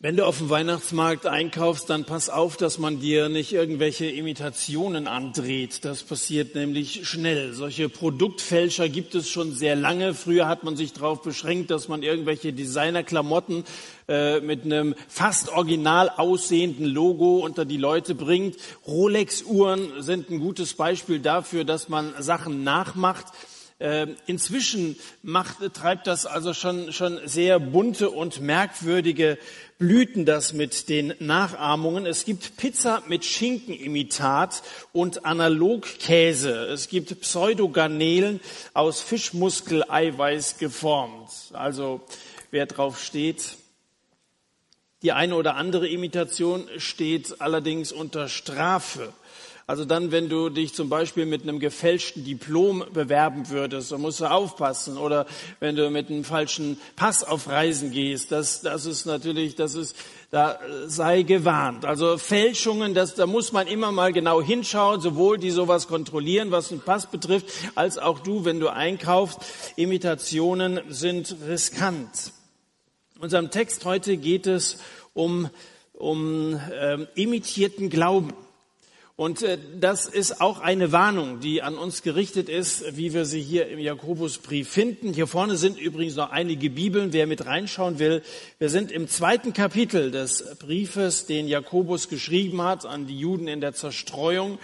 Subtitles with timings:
[0.00, 5.08] Wenn du auf dem Weihnachtsmarkt einkaufst, dann pass auf, dass man dir nicht irgendwelche Imitationen
[5.08, 5.84] andreht.
[5.84, 7.52] Das passiert nämlich schnell.
[7.52, 10.14] Solche Produktfälscher gibt es schon sehr lange.
[10.14, 13.64] Früher hat man sich darauf beschränkt, dass man irgendwelche Designerklamotten
[14.06, 18.54] äh, mit einem fast original aussehenden Logo unter die Leute bringt.
[18.86, 23.26] Rolex-Uhren sind ein gutes Beispiel dafür, dass man Sachen nachmacht.
[23.80, 29.38] Ähm, inzwischen macht, treibt das also schon, schon sehr bunte und merkwürdige
[29.78, 32.04] Blüten das mit den Nachahmungen.
[32.04, 36.66] Es gibt Pizza mit Schinkenimitat und Analogkäse.
[36.66, 38.40] Es gibt Pseudogarnelen
[38.74, 41.30] aus Fischmuskeleiweiß geformt.
[41.52, 42.00] Also
[42.50, 43.58] wer drauf steht,
[45.02, 49.12] die eine oder andere Imitation steht allerdings unter Strafe.
[49.68, 54.20] Also dann, wenn du dich zum Beispiel mit einem gefälschten Diplom bewerben würdest, dann musst
[54.20, 54.96] du aufpassen.
[54.96, 55.26] Oder
[55.60, 59.94] wenn du mit einem falschen Pass auf Reisen gehst, das, das ist natürlich, das ist,
[60.30, 61.84] da sei gewarnt.
[61.84, 66.72] Also Fälschungen, das, da muss man immer mal genau hinschauen, sowohl die sowas kontrollieren, was
[66.72, 69.38] einen Pass betrifft, als auch du, wenn du einkaufst.
[69.76, 72.32] Imitationen sind riskant.
[73.20, 74.78] Unserem Text heute geht es
[75.12, 75.50] um,
[75.92, 78.32] um ähm, imitierten Glauben.
[79.18, 83.42] Und äh, das ist auch eine Warnung, die an uns gerichtet ist, wie wir sie
[83.42, 85.12] hier im Jakobusbrief finden.
[85.12, 88.22] Hier vorne sind übrigens noch einige Bibeln, wer mit reinschauen will.
[88.60, 93.60] Wir sind im zweiten Kapitel des Briefes, den Jakobus geschrieben hat an die Juden in
[93.60, 94.60] der Zerstreuung.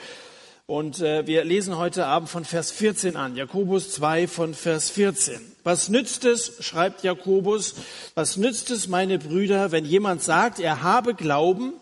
[0.66, 5.40] Und äh, wir lesen heute Abend von Vers 14 an, Jakobus 2 von Vers 14.
[5.64, 7.74] Was nützt es, schreibt Jakobus,
[8.14, 11.72] was nützt es, meine Brüder, wenn jemand sagt, er habe Glauben,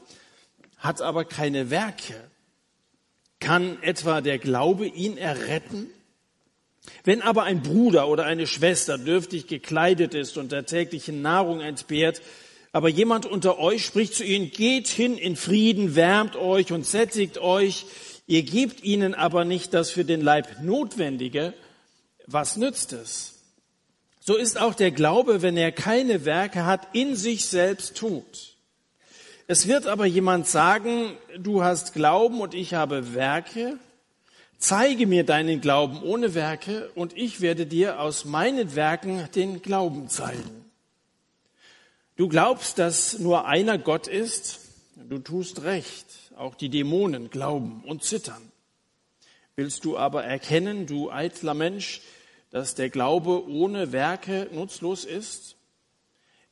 [0.78, 2.31] hat aber keine Werke?
[3.42, 5.88] Kann etwa der Glaube ihn erretten?
[7.04, 12.22] Wenn aber ein Bruder oder eine Schwester dürftig gekleidet ist und der täglichen Nahrung entbehrt,
[12.72, 17.38] aber jemand unter euch spricht zu ihnen, geht hin in Frieden, wärmt euch und sättigt
[17.38, 17.86] euch,
[18.26, 21.52] ihr gebt ihnen aber nicht das für den Leib Notwendige,
[22.26, 23.40] was nützt es?
[24.20, 28.51] So ist auch der Glaube, wenn er keine Werke hat, in sich selbst tut.
[29.48, 33.78] Es wird aber jemand sagen, du hast Glauben und ich habe Werke.
[34.58, 40.08] Zeige mir deinen Glauben ohne Werke und ich werde dir aus meinen Werken den Glauben
[40.08, 40.64] zeigen.
[42.16, 44.60] Du glaubst, dass nur einer Gott ist?
[44.94, 46.06] Du tust recht.
[46.36, 48.52] Auch die Dämonen glauben und zittern.
[49.56, 52.00] Willst du aber erkennen, du eitler Mensch,
[52.50, 55.56] dass der Glaube ohne Werke nutzlos ist?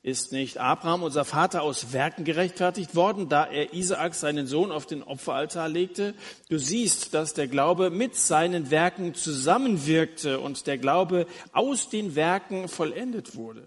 [0.03, 4.87] Ist nicht Abraham, unser Vater, aus Werken gerechtfertigt worden, da er Isaak, seinen Sohn, auf
[4.87, 6.15] den Opferaltar legte?
[6.49, 12.69] Du siehst, dass der Glaube mit seinen Werken zusammenwirkte und der Glaube aus den Werken
[12.69, 13.63] vollendet wurde.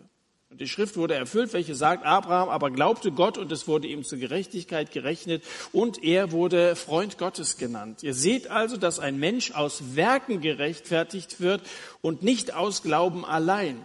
[0.49, 4.03] Und die Schrift wurde erfüllt, welche sagt, Abraham aber glaubte Gott und es wurde ihm
[4.03, 8.01] zur Gerechtigkeit gerechnet und er wurde Freund Gottes genannt.
[8.01, 11.61] Ihr seht also, dass ein Mensch aus Werken gerechtfertigt wird
[12.01, 13.79] und nicht aus Glauben allein.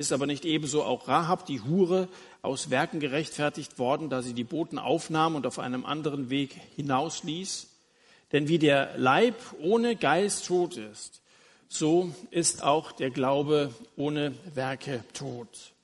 [0.00, 2.08] Ist aber nicht ebenso auch Rahab, die Hure,
[2.40, 7.66] aus Werken gerechtfertigt worden, da sie die Boten aufnahm und auf einem anderen Weg hinausließ?
[8.32, 11.20] Denn wie der Leib ohne Geist tot ist,
[11.68, 15.74] so ist auch der Glaube ohne Werke tot.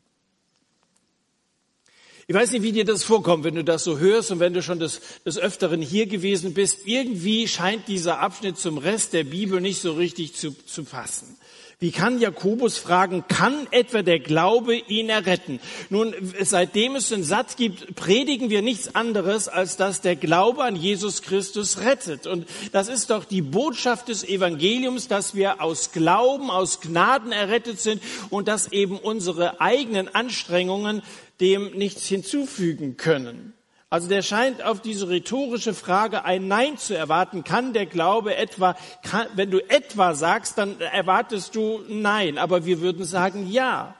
[2.27, 4.62] Ich weiß nicht, wie dir das vorkommt, wenn du das so hörst und wenn du
[4.62, 6.87] schon des, des Öfteren hier gewesen bist.
[6.87, 11.37] Irgendwie scheint dieser Abschnitt zum Rest der Bibel nicht so richtig zu, zu passen.
[11.79, 15.61] Wie kann Jakobus fragen, kann etwa der Glaube ihn erretten?
[15.91, 20.75] Nun, seitdem es einen Satz gibt, predigen wir nichts anderes, als dass der Glaube an
[20.75, 22.27] Jesus Christus rettet.
[22.27, 27.79] Und das ist doch die Botschaft des Evangeliums, dass wir aus Glauben, aus Gnaden errettet
[27.79, 31.03] sind und dass eben unsere eigenen Anstrengungen
[31.41, 33.53] dem nichts hinzufügen können.
[33.97, 37.45] Also der scheint auf diese rhetorische Frage ein Nein zu erwarten.
[37.45, 42.37] Kann der Glaube etwa, kann, wenn du etwa sagst, dann erwartest du Nein.
[42.37, 43.97] Aber wir würden sagen Ja.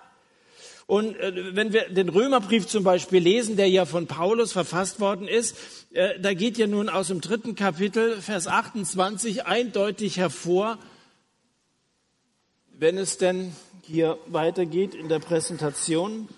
[0.87, 5.29] Und äh, wenn wir den Römerbrief zum Beispiel lesen, der ja von Paulus verfasst worden
[5.29, 5.57] ist,
[5.95, 10.77] äh, da geht ja nun aus dem dritten Kapitel, Vers 28, eindeutig hervor,
[12.79, 16.29] wenn es denn hier weitergeht in der Präsentation,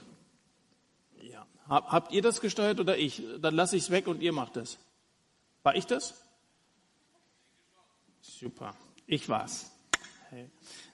[1.68, 3.22] Habt ihr das gesteuert oder ich?
[3.40, 4.78] Dann lasse ich es weg und ihr macht es.
[5.62, 6.22] War ich das?
[8.22, 8.74] Super.
[9.06, 9.70] Ich war's.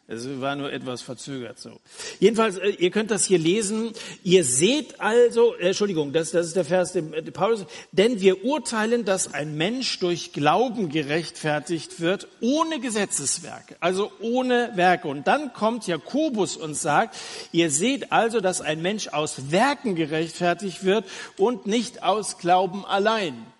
[0.06, 1.80] Es war nur etwas verzögert so.
[2.20, 3.92] Jedenfalls, äh, ihr könnt das hier lesen.
[4.22, 8.44] Ihr seht also, äh, Entschuldigung, das, das ist der Vers, dem, äh, Paulus, denn wir
[8.44, 15.08] urteilen, dass ein Mensch durch Glauben gerechtfertigt wird, ohne Gesetzeswerke, also ohne Werke.
[15.08, 17.16] Und dann kommt Jakobus und sagt,
[17.52, 21.06] ihr seht also, dass ein Mensch aus Werken gerechtfertigt wird
[21.38, 23.53] und nicht aus Glauben allein.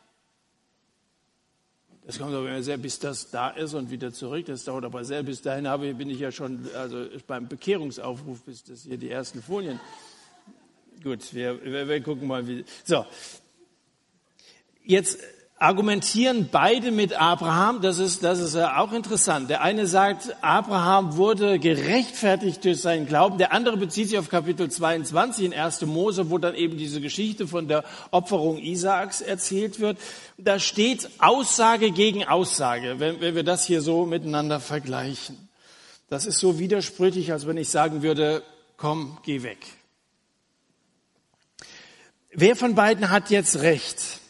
[2.07, 4.45] Das kommt aber sehr, bis das da ist und wieder zurück.
[4.47, 5.23] Das dauert aber sehr.
[5.23, 9.43] Bis dahin habe, bin ich ja schon also beim Bekehrungsaufruf, bis das hier die ersten
[9.43, 9.81] Folien.
[11.03, 12.65] Gut, wir, wir, wir gucken mal, wie.
[12.85, 13.07] So.
[14.83, 15.19] Jetzt
[15.65, 17.81] argumentieren beide mit Abraham.
[17.81, 19.49] Das ist, das ist auch interessant.
[19.49, 23.39] Der eine sagt, Abraham wurde gerechtfertigt durch seinen Glauben.
[23.39, 25.81] Der andere bezieht sich auf Kapitel 22 in 1.
[25.87, 29.97] Mose, wo dann eben diese Geschichte von der Opferung Isaaks erzählt wird.
[30.37, 35.49] Da steht Aussage gegen Aussage, wenn, wenn wir das hier so miteinander vergleichen.
[36.11, 38.43] Das ist so widersprüchlich, als wenn ich sagen würde,
[38.77, 39.67] komm, geh weg.
[42.35, 44.21] Wer von beiden hat jetzt recht?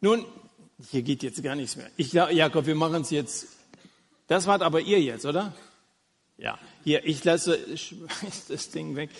[0.00, 0.24] Nun,
[0.90, 1.90] hier geht jetzt gar nichts mehr.
[1.96, 3.46] Ich glaube, Jakob, wir machen es jetzt.
[4.26, 5.52] Das wart aber ihr jetzt, oder?
[6.38, 6.58] Ja.
[6.84, 9.10] Hier, ich lasse schmeiß das Ding weg.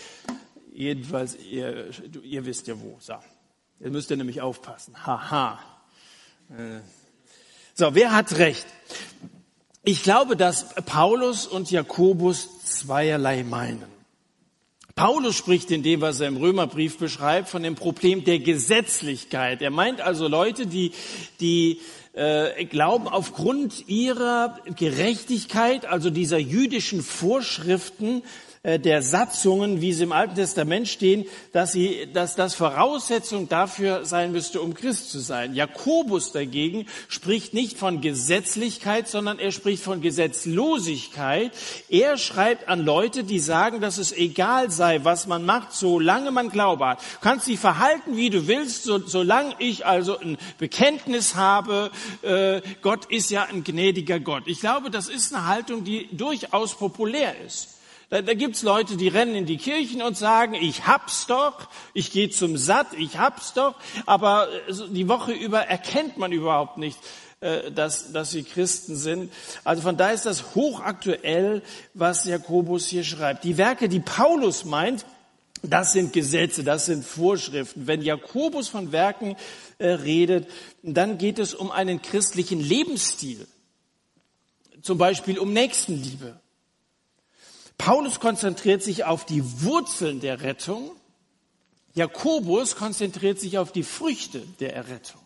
[0.72, 1.90] Jedenfalls, ihr,
[2.22, 2.96] ihr wisst ja wo.
[3.00, 3.14] So.
[3.80, 5.06] Jetzt müsst ihr nämlich aufpassen.
[5.06, 5.58] Haha.
[6.50, 6.80] Äh.
[7.74, 8.66] So, wer hat recht?
[9.82, 13.99] Ich glaube, dass Paulus und Jakobus zweierlei meinen.
[14.94, 19.62] Paulus spricht in dem, was er im Römerbrief beschreibt, von dem Problem der Gesetzlichkeit.
[19.62, 20.92] Er meint also Leute, die,
[21.40, 21.80] die
[22.12, 28.22] äh, glauben aufgrund ihrer Gerechtigkeit, also dieser jüdischen Vorschriften,
[28.62, 31.24] der Satzungen, wie sie im Alten Testament stehen,
[31.54, 35.54] dass, sie, dass das Voraussetzung dafür sein müsste, um Christ zu sein.
[35.54, 41.52] Jakobus dagegen spricht nicht von Gesetzlichkeit, sondern er spricht von Gesetzlosigkeit.
[41.88, 46.50] Er schreibt an Leute, die sagen, dass es egal sei, was man macht, solange man
[46.50, 47.00] Glaube hat.
[47.00, 51.90] Du kannst dich verhalten, wie du willst, so, solange ich also ein Bekenntnis habe,
[52.20, 54.42] äh, Gott ist ja ein gnädiger Gott.
[54.44, 57.79] Ich glaube, das ist eine Haltung, die durchaus populär ist.
[58.10, 62.10] Da, da gibt's Leute, die rennen in die Kirchen und sagen, ich hab's doch, ich
[62.10, 66.98] gehe zum Satt, ich hab's doch, aber äh, die Woche über erkennt man überhaupt nicht,
[67.40, 69.32] äh, dass, dass sie Christen sind.
[69.62, 71.62] Also von daher ist das hochaktuell,
[71.94, 73.44] was Jakobus hier schreibt.
[73.44, 75.06] Die Werke, die Paulus meint,
[75.62, 77.86] das sind Gesetze, das sind Vorschriften.
[77.86, 79.36] Wenn Jakobus von Werken
[79.78, 80.48] äh, redet,
[80.82, 83.46] dann geht es um einen christlichen Lebensstil.
[84.82, 86.40] Zum Beispiel um Nächstenliebe.
[87.80, 90.90] Paulus konzentriert sich auf die Wurzeln der Rettung.
[91.94, 95.22] Jakobus konzentriert sich auf die Früchte der Errettung.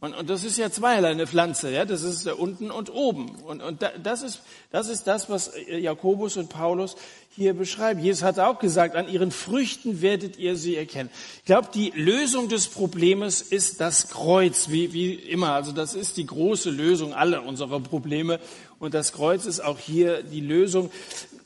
[0.00, 3.30] Und, und das ist ja zweierlei eine Pflanze, ja, das ist unten und oben.
[3.46, 6.96] Und, und das, ist, das ist das, was Jakobus und Paulus
[7.30, 8.02] hier beschreiben.
[8.02, 11.10] Jesus hat auch gesagt, an ihren Früchten werdet ihr sie erkennen.
[11.38, 15.52] Ich glaube, die Lösung des Problems ist das Kreuz, wie, wie immer.
[15.52, 18.40] Also das ist die große Lösung aller unserer Probleme.
[18.78, 20.90] Und das Kreuz ist auch hier die Lösung.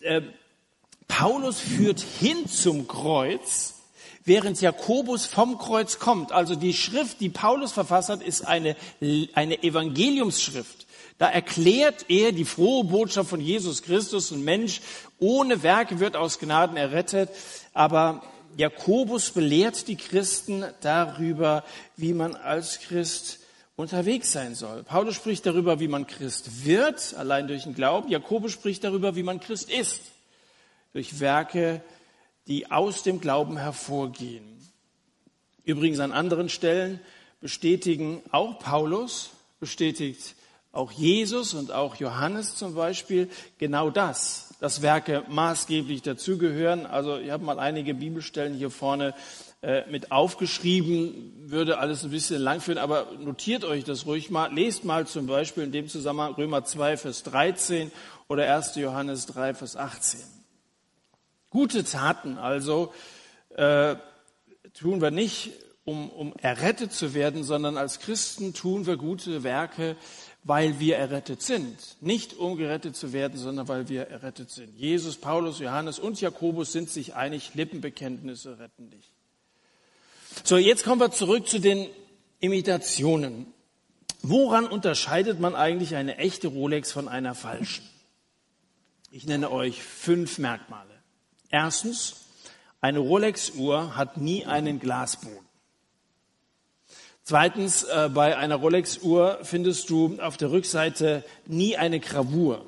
[0.01, 0.23] Äh,
[1.09, 3.75] Paulus führt hin zum Kreuz,
[4.25, 6.33] während Jakobus vom Kreuz kommt.
[6.33, 8.77] Also die Schrift, die Paulus verfasst hat, ist eine,
[9.35, 10.87] eine Evangeliumsschrift.
[11.19, 14.31] Da erklärt er die frohe Botschaft von Jesus Christus.
[14.31, 14.81] Ein Mensch
[15.19, 17.29] ohne Werke wird aus Gnaden errettet.
[17.75, 18.23] Aber
[18.57, 21.65] Jakobus belehrt die Christen darüber,
[21.97, 23.40] wie man als Christ
[23.81, 24.83] unterwegs sein soll.
[24.83, 28.09] Paulus spricht darüber, wie man Christ wird, allein durch den Glauben.
[28.09, 30.03] Jakobus spricht darüber, wie man Christ ist,
[30.93, 31.83] durch Werke,
[32.47, 34.45] die aus dem Glauben hervorgehen.
[35.65, 37.01] Übrigens an anderen Stellen
[37.41, 40.35] bestätigen auch Paulus, bestätigt
[40.73, 43.29] auch Jesus und auch Johannes zum Beispiel
[43.59, 46.87] genau das, dass Werke maßgeblich dazugehören.
[46.87, 49.15] Also ich habe mal einige Bibelstellen hier vorne
[49.91, 54.51] mit aufgeschrieben, würde alles ein bisschen lang führen, aber notiert euch das ruhig mal.
[54.55, 57.93] Lest mal zum Beispiel in dem Zusammenhang Römer 2, Vers 13
[58.29, 58.77] oder 1.
[58.77, 60.21] Johannes 3, Vers 18.
[61.51, 62.95] Gute Taten also
[63.51, 63.97] äh,
[64.73, 65.51] tun wir nicht,
[65.85, 69.97] um, um errettet zu werden, sondern als Christen tun wir gute Werke,
[70.45, 71.97] weil wir errettet sind.
[72.01, 74.75] Nicht um gerettet zu werden, sondern weil wir errettet sind.
[74.77, 79.13] Jesus, Paulus, Johannes und Jakobus sind sich einig, Lippenbekenntnisse retten dich.
[80.43, 81.87] So, jetzt kommen wir zurück zu den
[82.41, 83.53] Imitationen.
[84.23, 87.89] Woran unterscheidet man eigentlich eine echte Rolex von einer falschen?
[89.11, 90.91] Ich nenne euch fünf Merkmale.
[91.51, 92.17] Erstens,
[92.81, 95.47] eine Rolex-Uhr hat nie einen Glasboden.
[97.23, 102.65] Zweitens, äh, bei einer Rolex-Uhr findest du auf der Rückseite nie eine Gravur.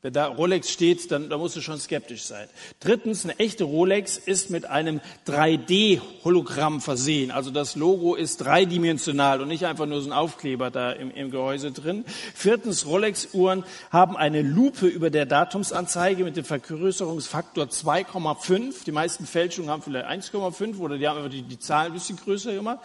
[0.00, 2.46] Wenn da Rolex steht, dann da musst du schon skeptisch sein.
[2.78, 7.32] Drittens, eine echte Rolex ist mit einem 3D-Hologramm versehen.
[7.32, 11.32] Also das Logo ist dreidimensional und nicht einfach nur so ein Aufkleber da im, im
[11.32, 12.04] Gehäuse drin.
[12.32, 18.84] Viertens, Rolex-Uhren haben eine Lupe über der Datumsanzeige mit dem Vergrößerungsfaktor 2,5.
[18.84, 22.18] Die meisten Fälschungen haben vielleicht 1,5 oder die haben einfach die, die Zahl ein bisschen
[22.18, 22.78] größer gemacht.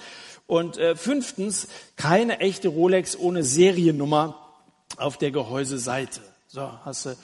[0.47, 4.39] Und äh, fünftens, keine echte Rolex ohne Seriennummer
[4.97, 6.32] auf der Gehäuseseite.
[6.53, 7.17] So, hast du,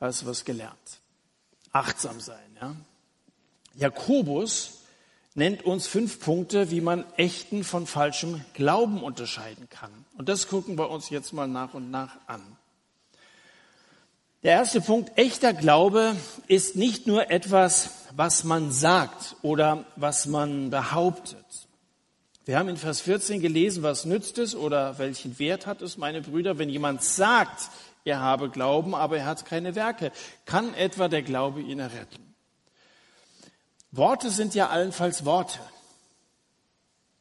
[0.00, 0.78] hast du was gelernt.
[1.72, 2.74] Achtsam sein, ja.
[3.74, 4.78] Jakobus
[5.34, 9.90] nennt uns fünf Punkte, wie man echten von falschem Glauben unterscheiden kann.
[10.16, 12.40] Und das gucken wir uns jetzt mal nach und nach an.
[14.42, 20.70] Der erste Punkt, echter Glaube ist nicht nur etwas, was man sagt oder was man
[20.70, 21.36] behauptet.
[22.46, 26.22] Wir haben in Vers 14 gelesen, was nützt es oder welchen Wert hat es, meine
[26.22, 27.68] Brüder, wenn jemand sagt,
[28.04, 30.12] er habe Glauben, aber er hat keine Werke.
[30.44, 32.34] Kann etwa der Glaube ihn erretten?
[33.92, 35.60] Worte sind ja allenfalls Worte.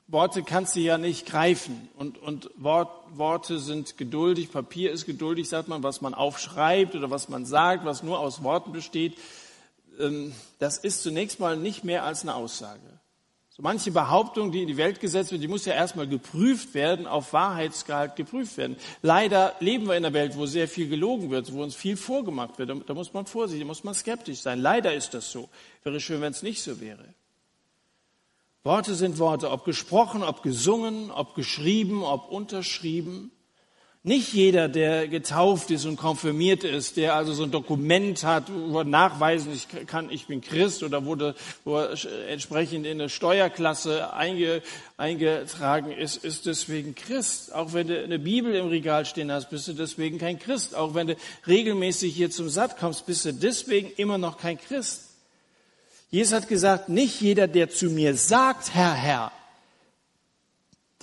[0.07, 1.89] Worte kannst du ja nicht greifen.
[1.95, 7.09] Und, und Wort, Worte sind geduldig, Papier ist geduldig, sagt man, was man aufschreibt oder
[7.09, 9.17] was man sagt, was nur aus Worten besteht.
[9.99, 13.00] Ähm, das ist zunächst mal nicht mehr als eine Aussage.
[13.61, 17.05] So manche Behauptung, die in die Welt gesetzt wird, die muss ja erstmal geprüft werden,
[17.05, 18.75] auf Wahrheitsgehalt geprüft werden.
[19.03, 22.57] Leider leben wir in einer Welt, wo sehr viel gelogen wird, wo uns viel vorgemacht
[22.57, 22.71] wird.
[22.87, 24.59] Da muss man vorsichtig, da muss man skeptisch sein.
[24.59, 25.47] Leider ist das so.
[25.83, 27.05] Wäre schön, wenn es nicht so wäre.
[28.63, 33.31] Worte sind Worte, ob gesprochen, ob gesungen, ob geschrieben, ob unterschrieben.
[34.03, 38.79] Nicht jeder, der getauft ist und konfirmiert ist, der also so ein Dokument hat, wo
[38.79, 41.95] er nachweisen ich kann, ich bin Christ oder wurde, wo er
[42.27, 44.63] entsprechend in eine Steuerklasse einge,
[44.97, 47.53] eingetragen ist, ist deswegen Christ.
[47.53, 50.73] Auch wenn du eine Bibel im Regal stehen hast, bist du deswegen kein Christ.
[50.73, 51.15] Auch wenn du
[51.45, 55.09] regelmäßig hier zum Satt kommst, bist du deswegen immer noch kein Christ.
[56.09, 59.31] Jesus hat gesagt, nicht jeder, der zu mir sagt, Herr, Herr,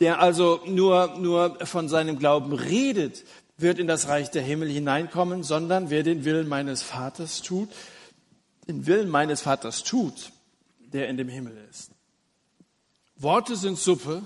[0.01, 3.25] der also nur, nur von seinem Glauben redet,
[3.57, 7.69] wird in das Reich der Himmel hineinkommen, sondern wer den Willen meines Vaters tut,
[8.69, 10.33] den Willen meines Vaters tut,
[10.79, 11.91] der in dem Himmel ist.
[13.17, 14.23] Worte sind Suppe,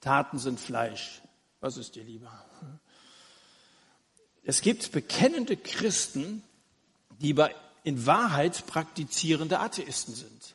[0.00, 1.20] Taten sind Fleisch.
[1.60, 2.32] Was ist dir lieber?
[4.44, 6.42] Es gibt bekennende Christen,
[7.20, 7.34] die
[7.84, 10.54] in Wahrheit praktizierende Atheisten sind.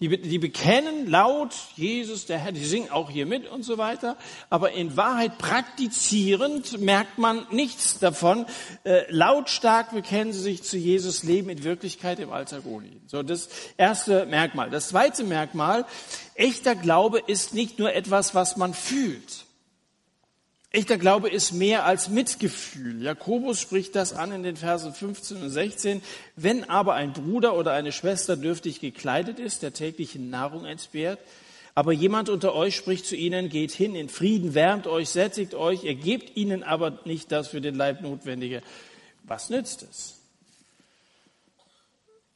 [0.00, 4.16] Die, die bekennen laut Jesus, der Herr, die singen auch hier mit und so weiter,
[4.50, 8.44] aber in Wahrheit praktizierend merkt man nichts davon.
[8.82, 13.02] Äh, lautstark bekennen sie sich zu Jesus, leben in Wirklichkeit im Alltag ohne ihn.
[13.06, 14.68] So, das erste Merkmal.
[14.68, 15.86] Das zweite Merkmal,
[16.34, 19.43] echter Glaube ist nicht nur etwas, was man fühlt.
[20.74, 23.00] Echter Glaube ist mehr als Mitgefühl.
[23.00, 26.02] Jakobus spricht das an in den Versen 15 und 16.
[26.34, 31.20] Wenn aber ein Bruder oder eine Schwester dürftig gekleidet ist, der täglichen Nahrung entbehrt,
[31.76, 35.84] aber jemand unter euch spricht zu ihnen, geht hin in Frieden, wärmt euch, sättigt euch,
[35.84, 38.60] ihr gebt ihnen aber nicht das für den Leib Notwendige.
[39.22, 40.23] Was nützt es?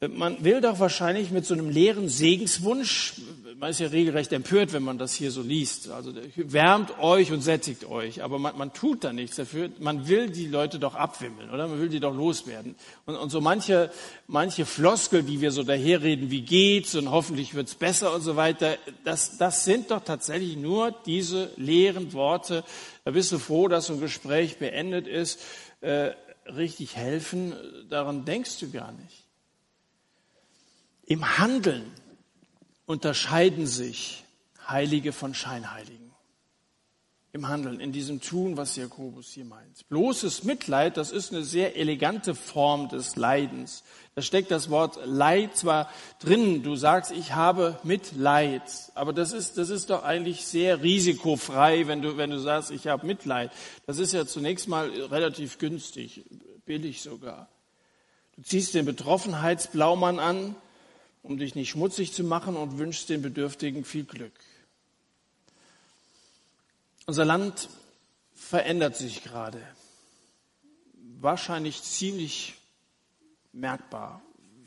[0.00, 3.14] Man will doch wahrscheinlich mit so einem leeren Segenswunsch,
[3.58, 7.40] man ist ja regelrecht empört, wenn man das hier so liest, also wärmt euch und
[7.40, 9.70] sättigt euch, aber man, man tut da nichts dafür.
[9.80, 11.66] Man will die Leute doch abwimmeln, oder?
[11.66, 12.76] Man will die doch loswerden.
[13.06, 13.90] Und, und so manche,
[14.28, 18.76] manche Floskel, die wir so daherreden, wie geht's und hoffentlich wird's besser und so weiter,
[19.02, 22.62] das, das sind doch tatsächlich nur diese leeren Worte.
[23.04, 25.40] Da bist du froh, dass so ein Gespräch beendet ist.
[25.80, 26.12] Äh,
[26.46, 27.54] richtig helfen,
[27.90, 29.27] daran denkst du gar nicht.
[31.08, 31.90] Im Handeln
[32.84, 34.24] unterscheiden sich
[34.68, 36.12] Heilige von Scheinheiligen.
[37.32, 39.88] Im Handeln, in diesem Tun, was Jakobus hier meint.
[39.88, 43.84] Bloßes Mitleid, das ist eine sehr elegante Form des Leidens.
[44.16, 48.62] Da steckt das Wort Leid zwar drin, du sagst, ich habe Mitleid,
[48.94, 52.86] aber das ist, das ist doch eigentlich sehr risikofrei, wenn du, wenn du sagst, ich
[52.86, 53.50] habe Mitleid.
[53.86, 56.24] Das ist ja zunächst mal relativ günstig,
[56.66, 57.48] billig sogar.
[58.36, 60.54] Du ziehst den Betroffenheitsblaumann an,
[61.28, 64.32] um dich nicht schmutzig zu machen und wünschst den Bedürftigen viel Glück.
[67.06, 67.68] Unser Land
[68.34, 69.60] verändert sich gerade.
[71.20, 72.54] Wahrscheinlich ziemlich
[73.52, 74.22] merkbar,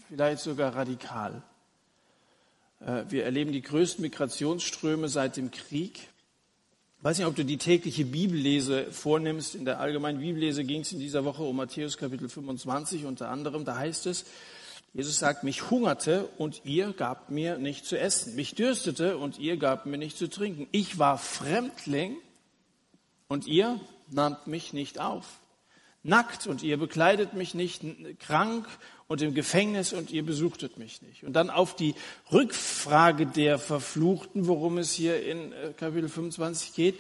[0.08, 1.42] vielleicht sogar radikal.
[2.80, 6.10] Äh, wir erleben die größten Migrationsströme seit dem Krieg.
[6.98, 9.56] Ich weiß nicht, ob du die tägliche Bibellese vornimmst.
[9.56, 13.66] In der allgemeinen Bibellese ging es in dieser Woche um Matthäus Kapitel 25 unter anderem.
[13.66, 14.26] Da heißt es,
[14.94, 18.36] Jesus sagt, mich hungerte und ihr gabt mir nicht zu essen.
[18.36, 20.68] Mich dürstete und ihr gabt mir nicht zu trinken.
[20.72, 22.18] Ich war Fremdling
[23.28, 23.80] und ihr
[24.10, 25.26] nahmt mich nicht auf.
[26.04, 27.84] nackt und ihr bekleidet mich nicht,
[28.20, 28.68] krank
[29.08, 31.24] und im Gefängnis und ihr besuchtet mich nicht.
[31.24, 31.96] Und dann auf die
[32.32, 37.00] Rückfrage der Verfluchten, worum es hier in äh, Kapitel 25 geht,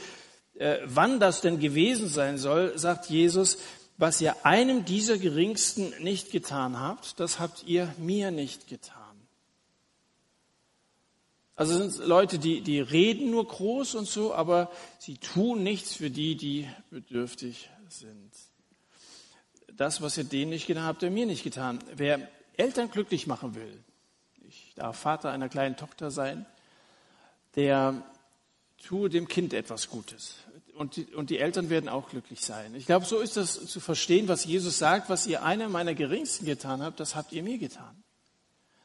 [0.55, 3.57] äh, wann das denn gewesen sein soll, sagt Jesus,
[4.01, 8.97] was ihr einem dieser Geringsten nicht getan habt, das habt ihr mir nicht getan.
[11.55, 16.09] Also sind Leute, die, die reden nur groß und so, aber sie tun nichts für
[16.09, 18.31] die, die bedürftig sind.
[19.71, 21.77] Das, was ihr denen nicht getan habt, ihr mir nicht getan.
[21.95, 22.27] Wer
[22.57, 23.83] Eltern glücklich machen will,
[24.47, 26.47] ich darf Vater einer kleinen Tochter sein,
[27.55, 28.03] der
[28.83, 30.37] tue dem Kind etwas Gutes.
[30.77, 32.73] Und die, und die Eltern werden auch glücklich sein.
[32.75, 36.45] Ich glaube, so ist das zu verstehen, was Jesus sagt, was ihr einem meiner Geringsten
[36.45, 38.01] getan habt, das habt ihr mir getan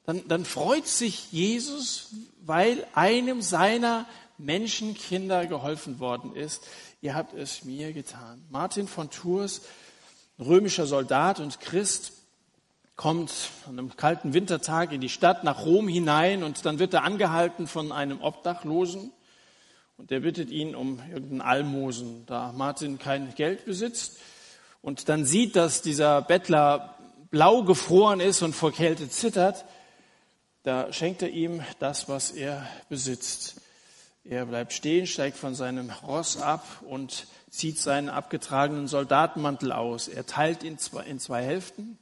[0.07, 4.07] dann, dann freut sich Jesus, weil einem seiner
[4.39, 6.63] Menschenkinder geholfen worden ist.
[7.03, 8.45] Ihr habt es mir getan.
[8.49, 9.63] Martin von Tours,
[10.39, 12.13] römischer Soldat und Christ,
[12.95, 17.05] kommt an einem kalten Wintertag in die Stadt nach Rom hinein und dann wird er
[17.05, 19.13] angehalten von einem Obdachlosen
[19.97, 24.19] und der bittet ihn um irgendein Almosen, da Martin kein Geld besitzt
[24.83, 26.97] und dann sieht, dass dieser Bettler
[27.31, 29.65] blau gefroren ist und vor Kälte zittert
[30.67, 33.61] da schenkt er ihm das, was er besitzt.
[34.25, 40.09] Er bleibt stehen, steigt von seinem Ross ab und zieht seinen abgetragenen Soldatenmantel aus.
[40.09, 40.77] Er teilt ihn
[41.07, 41.99] in zwei Hälften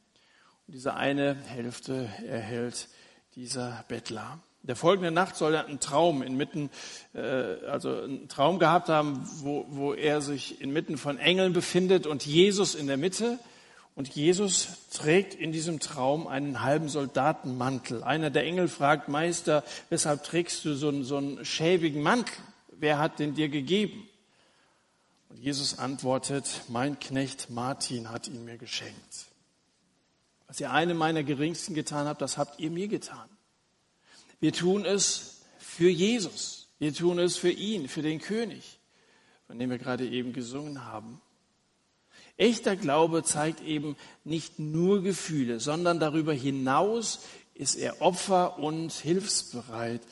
[0.67, 2.89] und diese eine Hälfte erhält
[3.35, 4.39] dieser Bettler.
[4.67, 6.71] Der folgende Nacht soll er einen Traum inmitten,
[7.13, 7.21] äh,
[7.67, 12.75] also einen Traum gehabt haben, wo, wo er sich inmitten von Engeln befindet und Jesus
[12.75, 13.39] in der Mitte.
[13.95, 18.03] Und Jesus trägt in diesem Traum einen halben Soldatenmantel.
[18.03, 22.35] Einer der Engel fragt, Meister, weshalb trägst du so einen, so einen schäbigen Mantel?
[22.73, 24.09] Wer hat den dir gegeben?
[25.29, 29.27] Und Jesus antwortet, mein Knecht Martin hat ihn mir geschenkt.
[30.49, 33.29] Was ihr einem meiner Geringsten getan habt, das habt ihr mir getan.
[34.45, 36.69] Wir tun es für Jesus.
[36.79, 38.79] Wir tun es für ihn, für den König,
[39.47, 41.23] von dem wir gerade eben gesungen haben.
[42.37, 47.21] Echter Glaube zeigt eben nicht nur Gefühle, sondern darüber hinaus
[47.55, 50.03] ist er Opfer und hilfsbereit.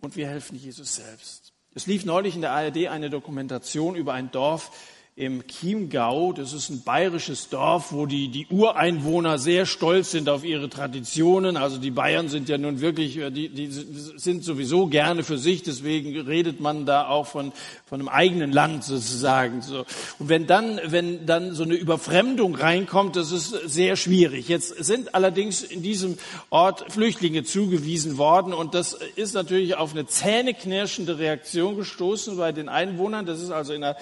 [0.00, 1.52] Und wir helfen Jesus selbst.
[1.74, 4.70] Es lief neulich in der ARD eine Dokumentation über ein Dorf
[5.18, 6.32] im Chiemgau.
[6.32, 11.56] Das ist ein bayerisches Dorf, wo die, die Ureinwohner sehr stolz sind auf ihre Traditionen.
[11.56, 15.64] Also die Bayern sind ja nun wirklich, äh, die, die sind sowieso gerne für sich.
[15.64, 17.52] Deswegen redet man da auch von,
[17.84, 19.60] von einem eigenen Land sozusagen.
[19.60, 19.84] So.
[20.20, 24.46] Und wenn dann, wenn dann so eine Überfremdung reinkommt, das ist sehr schwierig.
[24.46, 26.16] Jetzt sind allerdings in diesem
[26.50, 32.68] Ort Flüchtlinge zugewiesen worden und das ist natürlich auf eine zähneknirschende Reaktion gestoßen bei den
[32.68, 33.26] Einwohnern.
[33.26, 33.96] Das ist also in einer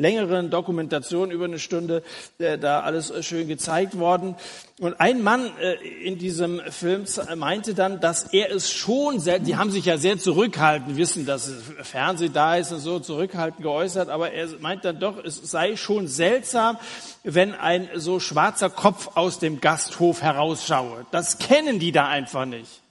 [0.00, 2.04] längeren Dokumentation über eine Stunde
[2.38, 4.36] äh, da alles äh, schön gezeigt worden.
[4.78, 9.56] Und ein Mann äh, in diesem Film meinte dann, dass er es schon, sehr, die
[9.56, 11.50] haben sich ja sehr zurückhaltend, wissen, dass
[11.82, 16.06] Fernsehen da ist und so zurückhaltend geäußert, aber er meint dann doch, es sei schon
[16.06, 16.78] seltsam,
[17.24, 21.06] wenn ein so schwarzer Kopf aus dem Gasthof herausschaue.
[21.10, 22.82] Das kennen die da einfach nicht.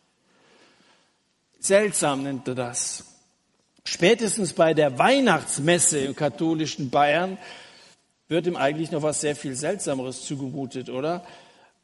[1.61, 3.16] Seltsam nennt er das.
[3.89, 7.37] Spätestens bei der Weihnachtsmesse im katholischen Bayern
[8.27, 11.25] wird ihm eigentlich noch was sehr viel Seltsameres zugemutet, oder?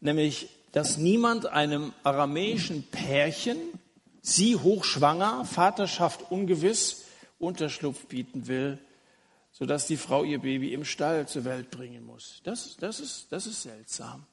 [0.01, 3.57] Nämlich, dass niemand einem aramäischen Pärchen,
[4.21, 7.05] sie hochschwanger, Vaterschaft ungewiss,
[7.39, 8.79] Unterschlupf bieten will,
[9.53, 12.41] sodass die Frau ihr Baby im Stall zur Welt bringen muss.
[12.43, 14.25] Das, das, ist, das ist seltsam.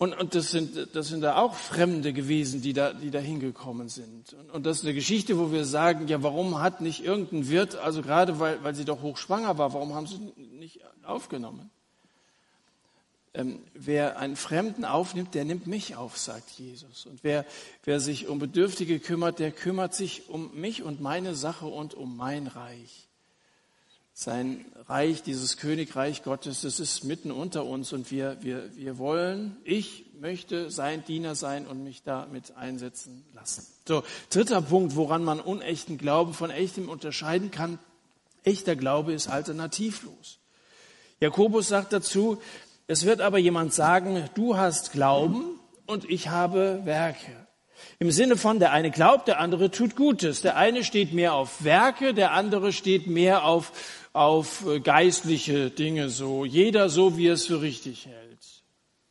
[0.00, 3.90] Und, und das, sind, das sind da auch Fremde gewesen, die da, die da hingekommen
[3.90, 4.32] sind.
[4.32, 7.76] Und, und das ist eine Geschichte, wo wir sagen, ja, warum hat nicht irgendein Wirt,
[7.76, 10.18] also gerade weil, weil sie doch hochschwanger war, warum haben sie
[10.58, 11.68] nicht aufgenommen?
[13.34, 17.04] Ähm, wer einen Fremden aufnimmt, der nimmt mich auf, sagt Jesus.
[17.04, 17.44] Und wer,
[17.84, 22.16] wer sich um Bedürftige kümmert, der kümmert sich um mich und meine Sache und um
[22.16, 23.09] mein Reich
[24.22, 29.56] sein Reich, dieses Königreich Gottes, das ist mitten unter uns und wir, wir, wir wollen,
[29.64, 33.66] ich möchte sein Diener sein und mich damit einsetzen lassen.
[33.88, 37.78] So, dritter Punkt, woran man unechten Glauben von echtem unterscheiden kann.
[38.44, 40.38] Echter Glaube ist alternativlos.
[41.20, 42.42] Jakobus sagt dazu,
[42.88, 47.46] es wird aber jemand sagen, du hast Glauben und ich habe Werke.
[47.98, 50.42] Im Sinne von, der eine glaubt, der andere tut Gutes.
[50.42, 53.72] Der eine steht mehr auf Werke, der andere steht mehr auf
[54.12, 56.44] auf äh, geistliche Dinge so.
[56.44, 58.20] Jeder so, wie er es für richtig hält.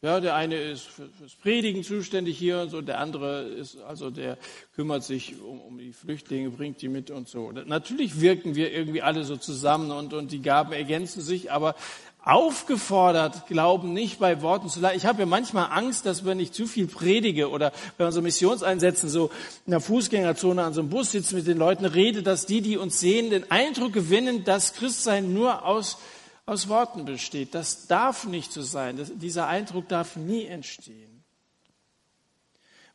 [0.01, 4.38] Ja, der eine ist fürs Predigen zuständig hier und so, der andere ist, also der
[4.73, 7.51] kümmert sich um, um die Flüchtlinge, bringt die mit und so.
[7.51, 11.75] Natürlich wirken wir irgendwie alle so zusammen und, und die Gaben ergänzen sich, aber
[12.23, 14.97] aufgefordert, Glauben nicht bei Worten zu leiten.
[14.97, 18.21] Ich habe ja manchmal Angst, dass wenn ich zu viel predige oder wenn man so
[18.21, 19.32] Missionseinsätzen so
[19.65, 22.77] in der Fußgängerzone an so einem Bus sitzt mit den Leuten rede, dass die, die
[22.77, 25.97] uns sehen, den Eindruck gewinnen, dass Christsein nur aus,
[26.45, 27.55] aus Worten besteht.
[27.55, 28.97] Das darf nicht so sein.
[28.97, 31.23] Das, dieser Eindruck darf nie entstehen.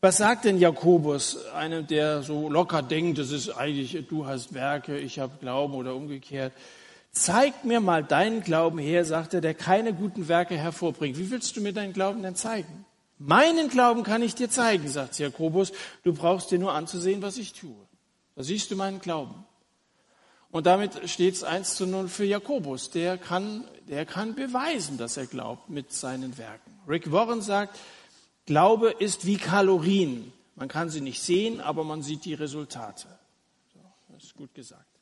[0.03, 4.99] Was sagt denn Jakobus, einem, der so locker denkt, das ist eigentlich, du hast Werke,
[4.99, 6.53] ich habe Glauben oder umgekehrt?
[7.15, 11.17] Zeig mir mal deinen Glauben her, sagt er, der keine guten Werke hervorbringt.
[11.17, 12.85] Wie willst du mir deinen Glauben denn zeigen?
[13.19, 15.73] Meinen Glauben kann ich dir zeigen, sagt Jakobus.
[16.03, 17.77] Du brauchst dir nur anzusehen, was ich tue.
[18.35, 19.47] Da siehst du meinen Glauben.
[20.51, 22.91] Und damit steht es eins zu null für Jakobus.
[22.91, 26.79] Der kann, der kann beweisen, dass er glaubt mit seinen Werken.
[26.89, 27.79] Rick Warren sagt,
[28.47, 30.33] Glaube ist wie Kalorien.
[30.57, 33.07] Man kann sie nicht sehen, aber man sieht die Resultate.
[34.09, 34.94] das ist gut gesagt.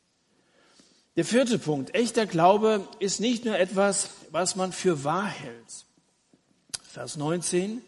[1.17, 1.95] Der vierte Punkt.
[1.95, 5.85] Echter Glaube ist nicht nur etwas, was man für wahr hält.
[6.83, 7.83] Vers 19.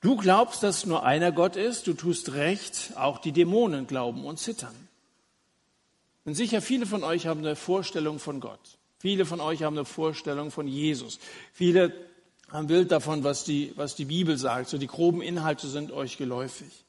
[0.00, 4.38] Du glaubst, dass nur einer Gott ist, du tust recht, auch die Dämonen glauben und
[4.38, 4.74] zittern.
[6.24, 8.78] Und sicher viele von euch haben eine Vorstellung von Gott.
[8.98, 11.18] Viele von euch haben eine Vorstellung von Jesus.
[11.52, 11.92] Viele
[12.50, 14.68] haben ein Bild davon, was die, was die Bibel sagt.
[14.68, 16.84] So die groben Inhalte sind euch geläufig.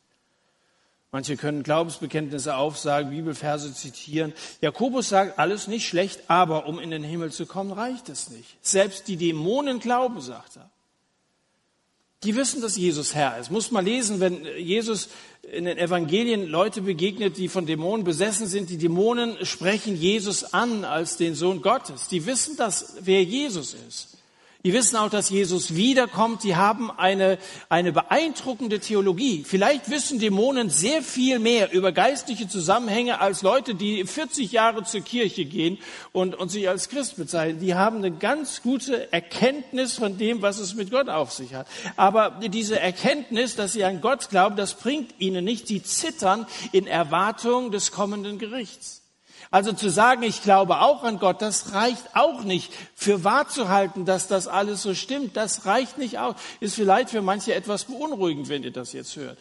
[1.12, 4.34] Manche können Glaubensbekenntnisse aufsagen, Bibelverse zitieren.
[4.62, 8.58] Jakobus sagt, alles nicht schlecht, aber um in den Himmel zu kommen, reicht es nicht.
[8.62, 10.69] Selbst die Dämonen glauben, sagt er.
[12.24, 13.52] Die wissen, dass Jesus Herr ist.
[13.52, 15.10] Muss man lesen, wenn Jesus
[15.41, 18.69] in den Evangelien Leute begegnet, die von Dämonen besessen sind.
[18.69, 22.08] Die Dämonen sprechen Jesus an als den Sohn Gottes.
[22.10, 24.17] Die wissen, dass wer Jesus ist.
[24.63, 26.43] Die wissen auch, dass Jesus wiederkommt.
[26.43, 29.43] Die haben eine, eine beeindruckende Theologie.
[29.43, 35.02] Vielleicht wissen Dämonen sehr viel mehr über geistliche Zusammenhänge als Leute, die 40 Jahre zur
[35.02, 35.80] Kirche gehen
[36.12, 37.60] und, und sich als Christ bezeichnen.
[37.60, 41.67] Die haben eine ganz gute Erkenntnis von dem, was es mit Gott auf sich hat.
[41.95, 45.67] Aber diese Erkenntnis, dass sie an Gott glauben, das bringt ihnen nicht.
[45.67, 49.01] Sie zittern in Erwartung des kommenden Gerichts.
[49.52, 52.72] Also zu sagen, ich glaube auch an Gott, das reicht auch nicht.
[52.96, 56.36] Für wahr zu halten, dass das alles so stimmt, das reicht nicht aus.
[56.62, 59.38] Ist vielleicht für manche etwas beunruhigend, wenn ihr das jetzt hört.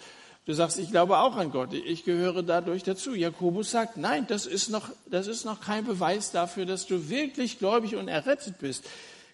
[0.46, 3.14] Du sagst, ich glaube auch an Gott, ich gehöre dadurch dazu.
[3.14, 7.60] Jakobus sagt, nein, das ist noch, das ist noch kein Beweis dafür, dass du wirklich
[7.60, 8.84] gläubig und errettet bist.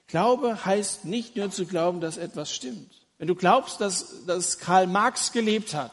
[0.09, 2.93] Glaube heißt nicht nur zu glauben, dass etwas stimmt.
[3.17, 5.93] Wenn du glaubst, dass, dass Karl Marx gelebt hat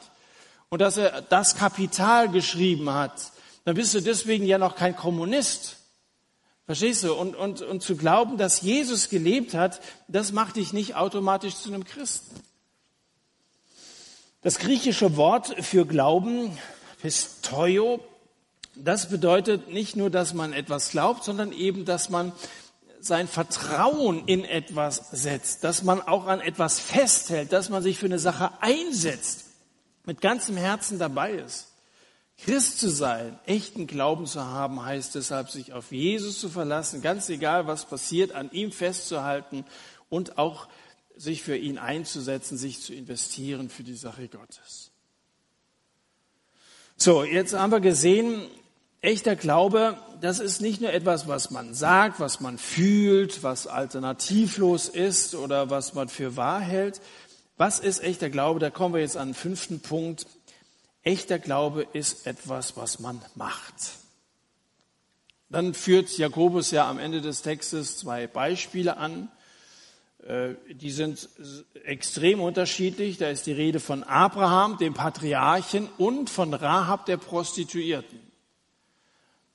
[0.67, 3.32] und dass er das Kapital geschrieben hat,
[3.65, 5.77] dann bist du deswegen ja noch kein Kommunist.
[6.65, 7.13] Verstehst du?
[7.13, 11.69] Und, und, und zu glauben, dass Jesus gelebt hat, das macht dich nicht automatisch zu
[11.69, 12.35] einem Christen.
[14.41, 16.57] Das griechische Wort für Glauben,
[17.01, 18.01] Pistoio,
[18.75, 22.31] das bedeutet nicht nur, dass man etwas glaubt, sondern eben, dass man
[22.99, 28.05] sein Vertrauen in etwas setzt, dass man auch an etwas festhält, dass man sich für
[28.05, 29.45] eine Sache einsetzt,
[30.05, 31.72] mit ganzem Herzen dabei ist.
[32.45, 37.29] Christ zu sein, echten Glauben zu haben, heißt deshalb, sich auf Jesus zu verlassen, ganz
[37.29, 39.65] egal, was passiert, an ihm festzuhalten
[40.09, 40.67] und auch
[41.15, 44.91] sich für ihn einzusetzen, sich zu investieren für die Sache Gottes.
[46.97, 48.41] So, jetzt haben wir gesehen,
[49.01, 54.89] echter Glaube, das ist nicht nur etwas, was man sagt, was man fühlt, was alternativlos
[54.89, 57.01] ist oder was man für wahr hält.
[57.57, 58.59] Was ist echter Glaube?
[58.59, 60.25] Da kommen wir jetzt an den fünften Punkt.
[61.03, 63.75] Echter Glaube ist etwas, was man macht.
[65.49, 69.29] Dann führt Jakobus ja am Ende des Textes zwei Beispiele an.
[70.25, 71.29] Äh, die sind
[71.83, 73.17] extrem unterschiedlich.
[73.17, 78.19] Da ist die Rede von Abraham, dem Patriarchen, und von Rahab, der Prostituierten.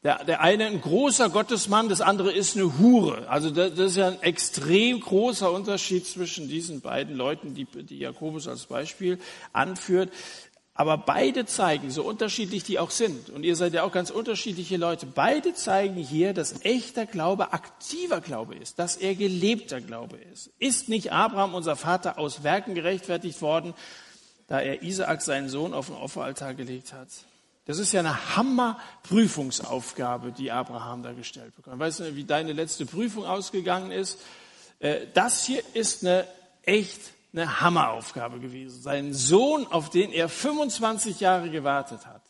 [0.05, 3.29] Der, der eine ein großer Gottesmann, das andere ist eine Hure.
[3.29, 7.99] Also das, das ist ja ein extrem großer Unterschied zwischen diesen beiden Leuten, die, die
[7.99, 9.19] Jakobus als Beispiel
[9.53, 10.13] anführt.
[10.79, 14.77] Aber beide zeigen, so unterschiedlich die auch sind, und ihr seid ja auch ganz unterschiedliche
[14.77, 20.53] Leute, beide zeigen hier, dass echter Glaube aktiver Glaube ist, dass er gelebter Glaube ist.
[20.61, 23.75] Ist nicht Abraham, unser Vater, aus Werken gerechtfertigt worden,
[24.47, 27.09] da er Isaak, seinen Sohn, auf den Opferaltar gelegt hat?
[27.64, 31.81] Das ist ja eine Hammerprüfungsaufgabe, die Abraham da gestellt bekommt.
[31.81, 34.21] Weißt du, wie deine letzte Prüfung ausgegangen ist?
[34.79, 36.25] Äh, das hier ist eine
[36.62, 37.01] echt
[37.33, 38.81] eine Hammeraufgabe gewesen.
[38.81, 42.23] Sein Sohn, auf den er 25 Jahre gewartet hat.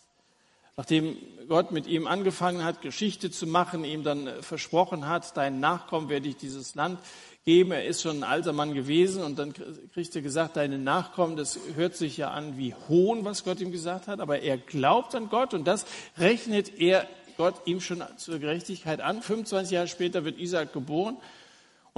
[0.76, 1.16] Nachdem
[1.48, 6.08] Gott mit ihm angefangen hat, Geschichte zu machen, ihm dann äh, versprochen hat, deinen Nachkommen
[6.08, 7.00] werde ich dieses Land
[7.44, 7.72] geben.
[7.72, 9.54] Er ist schon ein alter Mann gewesen und dann
[9.92, 13.72] kriegt er gesagt, deine Nachkommen, das hört sich ja an wie Hohn, was Gott ihm
[13.72, 15.84] gesagt hat, aber er glaubt an Gott und das
[16.16, 19.22] rechnet er Gott ihm schon zur Gerechtigkeit an.
[19.22, 21.16] 25 Jahre später wird Isaac geboren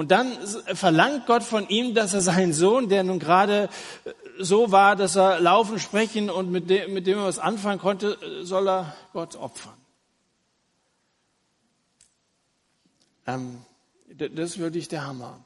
[0.00, 3.68] Und dann verlangt Gott von ihm, dass er seinen Sohn, der nun gerade
[4.06, 7.78] äh, so war, dass er laufen, sprechen und mit dem, mit dem er was anfangen
[7.78, 9.76] konnte, äh, soll er Gott opfern.
[13.26, 13.58] Ähm,
[14.08, 15.44] das ist wirklich der Hammer.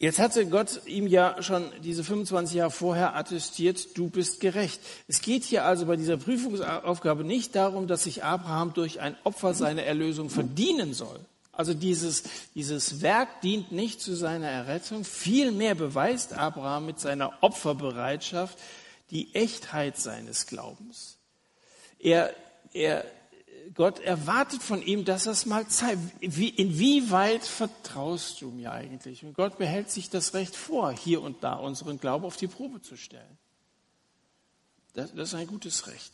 [0.00, 4.80] Jetzt hatte Gott ihm ja schon diese 25 Jahre vorher attestiert, du bist gerecht.
[5.06, 9.54] Es geht hier also bei dieser Prüfungsaufgabe nicht darum, dass sich Abraham durch ein Opfer
[9.54, 11.20] seine Erlösung verdienen soll.
[11.56, 15.04] Also dieses, dieses Werk dient nicht zu seiner Errettung.
[15.04, 18.58] Vielmehr beweist Abraham mit seiner Opferbereitschaft
[19.10, 21.18] die Echtheit seines Glaubens.
[21.98, 22.34] Er,
[22.72, 23.04] er
[23.72, 25.98] Gott erwartet von ihm, dass er es mal zeigt.
[26.20, 29.24] Wie, inwieweit vertraust du mir eigentlich?
[29.24, 32.82] Und Gott behält sich das Recht vor, hier und da unseren Glauben auf die Probe
[32.82, 33.38] zu stellen.
[34.92, 36.12] Das, das ist ein gutes Recht.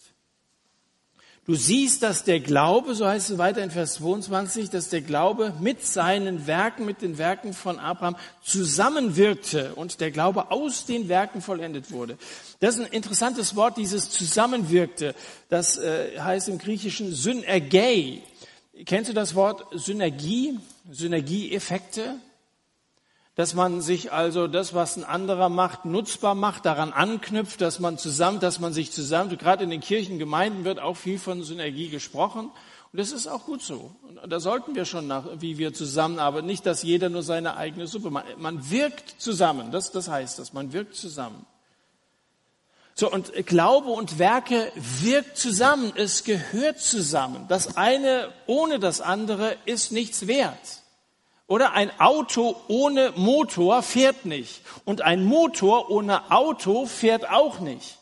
[1.50, 5.52] Du siehst, dass der Glaube, so heißt es weiter in Vers 22, dass der Glaube
[5.58, 11.42] mit seinen Werken, mit den Werken von Abraham zusammenwirkte und der Glaube aus den Werken
[11.42, 12.18] vollendet wurde.
[12.60, 15.16] Das ist ein interessantes Wort, dieses zusammenwirkte.
[15.48, 18.22] Das äh, heißt im Griechischen Synergei.
[18.86, 20.56] Kennst du das Wort Synergie?
[20.88, 22.14] Synergieeffekte?
[23.40, 27.96] Dass man sich also das, was ein anderer macht, nutzbar macht, daran anknüpft, dass man
[27.96, 32.50] zusammen, dass man sich zusammen, gerade in den Kirchengemeinden wird auch viel von Synergie gesprochen.
[32.92, 33.92] Und das ist auch gut so.
[34.22, 36.46] Und da sollten wir schon nach, wie wir zusammenarbeiten.
[36.46, 38.36] Nicht, dass jeder nur seine eigene Suppe macht.
[38.36, 39.70] Man wirkt zusammen.
[39.72, 40.52] Das, das heißt das.
[40.52, 41.46] Man wirkt zusammen.
[42.94, 45.94] So, und Glaube und Werke wirkt zusammen.
[45.94, 47.46] Es gehört zusammen.
[47.48, 50.82] Das eine ohne das andere ist nichts wert.
[51.50, 54.62] Oder ein Auto ohne Motor fährt nicht.
[54.84, 57.98] Und ein Motor ohne Auto fährt auch nicht.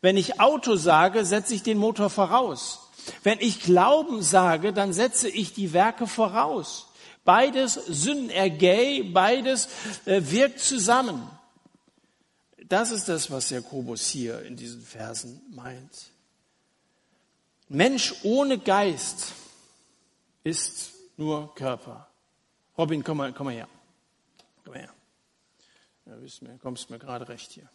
[0.00, 2.90] Wenn ich Auto sage, setze ich den Motor voraus.
[3.22, 6.88] Wenn ich Glauben sage, dann setze ich die Werke voraus.
[7.24, 9.68] Beides Synergei, beides
[10.04, 11.30] äh, wirkt zusammen.
[12.66, 16.10] Das ist das, was Jakobus hier in diesen Versen meint.
[17.68, 19.26] Mensch ohne Geist
[20.42, 22.09] ist nur Körper.
[22.80, 23.68] Robin, komm mal, komm mal her.
[24.64, 24.94] Komm mal her.
[26.06, 27.68] Ja, mir, kommst mir gerade recht hier.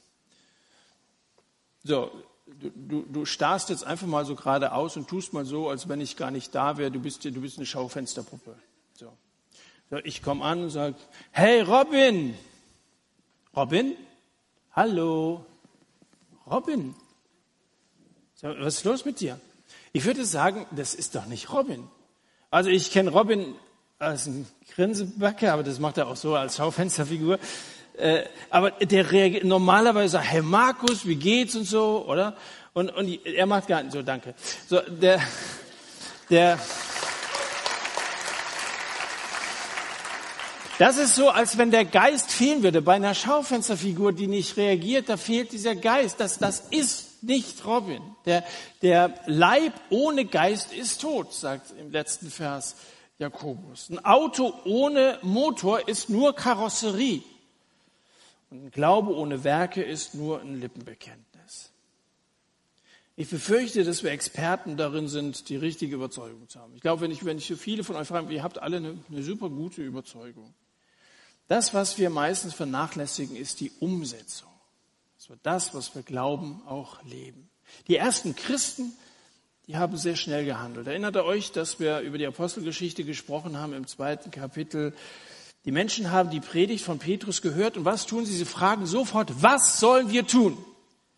[1.84, 2.10] So,
[2.48, 6.02] du, du, du starrst jetzt einfach mal so geradeaus und tust mal so, als wenn
[6.02, 6.90] ich gar nicht da wäre.
[6.90, 8.56] Du bist, du bist eine Schaufensterpuppe.
[8.94, 9.16] So.
[9.92, 10.96] so ich komme an und sage,
[11.30, 12.36] hey Robin.
[13.56, 13.96] Robin?
[14.72, 15.46] Hallo.
[16.48, 16.96] Robin.
[18.34, 19.40] So, was ist los mit dir?
[19.94, 21.88] Ich würde sagen, das ist doch nicht Robin.
[22.50, 23.54] Also ich kenne Robin
[24.00, 27.40] als ein Grinsebacke, aber das macht er auch so als Schaufensterfigur.
[27.98, 32.36] Äh, aber der reagiert normalerweise sagt, hey Markus, wie geht's und so, oder?
[32.74, 34.34] Und, und er macht gar nicht so, danke.
[34.68, 35.22] So, der,
[36.30, 36.60] der,
[40.78, 42.82] das ist so, als wenn der Geist fehlen würde.
[42.82, 46.20] Bei einer Schaufensterfigur, die nicht reagiert, da fehlt dieser Geist.
[46.20, 48.02] Das, das ist nicht Robin.
[48.26, 48.44] Der,
[48.82, 52.76] der Leib ohne Geist ist tot, sagt im letzten Vers
[53.18, 53.90] Jakobus.
[53.90, 57.24] Ein Auto ohne Motor ist nur Karosserie.
[58.50, 61.72] Und ein Glaube ohne Werke ist nur ein Lippenbekenntnis.
[63.18, 66.76] Ich befürchte, dass wir Experten darin sind, die richtige Überzeugung zu haben.
[66.76, 68.98] Ich glaube, wenn ich, wenn ich so viele von euch frage, ihr habt alle eine,
[69.10, 70.54] eine super gute Überzeugung.
[71.48, 74.50] Das, was wir meistens vernachlässigen, ist die Umsetzung.
[75.18, 77.50] Das war das, was wir glauben, auch leben.
[77.88, 78.94] Die ersten Christen
[79.68, 80.88] die haben sehr schnell gehandelt.
[80.88, 84.94] Erinnert ihr euch, dass wir über die Apostelgeschichte gesprochen haben im zweiten Kapitel?
[85.66, 88.36] Die Menschen haben die Predigt von Petrus gehört und was tun sie?
[88.36, 90.58] Sie fragen sofort, was sollen wir tun?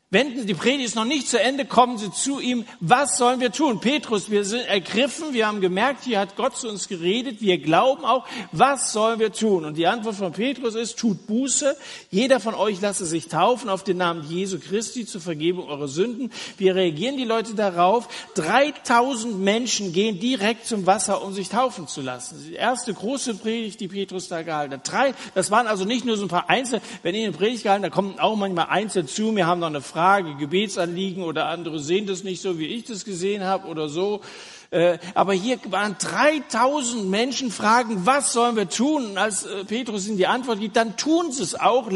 [0.09, 2.63] Wenden, die Predigt ist noch nicht zu Ende, kommen sie zu ihm.
[2.79, 3.81] Was sollen wir tun?
[3.81, 8.05] Petrus, wir sind ergriffen, wir haben gemerkt, hier hat Gott zu uns geredet, wir glauben
[8.05, 8.25] auch.
[8.53, 9.65] Was sollen wir tun?
[9.65, 11.75] Und die Antwort von Petrus ist, tut Buße.
[12.09, 16.31] Jeder von euch lasse sich taufen auf den Namen Jesu Christi zur Vergebung eurer Sünden.
[16.57, 18.07] Wie reagieren die Leute darauf?
[18.35, 22.41] 3000 Menschen gehen direkt zum Wasser, um sich taufen zu lassen.
[22.47, 24.89] Die erste große Predigt, die Petrus da gehalten hat.
[24.89, 27.83] Drei, das waren also nicht nur so ein paar Einzel, wenn ich eine Predigt gehalten,
[27.83, 32.05] da kommen auch manchmal Einzel zu, wir haben noch eine Frage, Gebetsanliegen oder andere sehen
[32.05, 34.21] das nicht so, wie ich das gesehen habe oder so.
[34.69, 39.07] Äh, aber hier waren 3000 Menschen fragen, was sollen wir tun?
[39.07, 41.89] Und als äh, Petrus ihnen die Antwort gibt, dann tun sie es auch,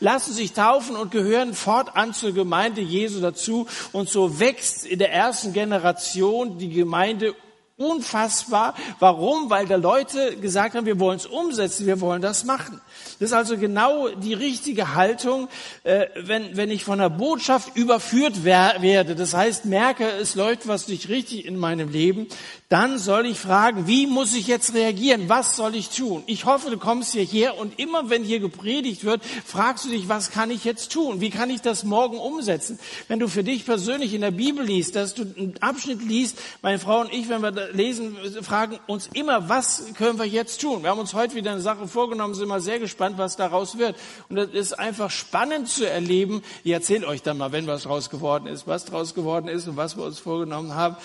[0.00, 3.66] lassen sich taufen und gehören fortan zur Gemeinde Jesu dazu.
[3.92, 7.34] Und so wächst in der ersten Generation die Gemeinde
[7.76, 8.74] unfassbar.
[9.00, 9.50] Warum?
[9.50, 12.80] Weil da Leute gesagt haben, wir wollen es umsetzen, wir wollen das machen.
[13.18, 15.48] Das ist also genau die richtige Haltung,
[15.82, 19.16] äh, wenn, wenn ich von der Botschaft überführt werde.
[19.16, 22.28] Das heißt, merke, es läuft was nicht richtig in meinem Leben,
[22.74, 25.28] dann soll ich fragen, wie muss ich jetzt reagieren?
[25.28, 26.24] Was soll ich tun?
[26.26, 30.32] Ich hoffe, du kommst hierher und immer wenn hier gepredigt wird, fragst du dich, was
[30.32, 31.20] kann ich jetzt tun?
[31.20, 32.80] Wie kann ich das morgen umsetzen?
[33.06, 36.80] Wenn du für dich persönlich in der Bibel liest, dass du einen Abschnitt liest, meine
[36.80, 40.82] Frau und ich, wenn wir lesen, fragen uns immer, was können wir jetzt tun?
[40.82, 43.94] Wir haben uns heute wieder eine Sache vorgenommen, sind mal sehr gespannt, was daraus wird.
[44.28, 46.42] Und das ist einfach spannend zu erleben.
[46.64, 49.76] Ich erzähle euch dann mal, wenn was draus geworden ist, was draus geworden ist und
[49.76, 50.96] was wir uns vorgenommen haben.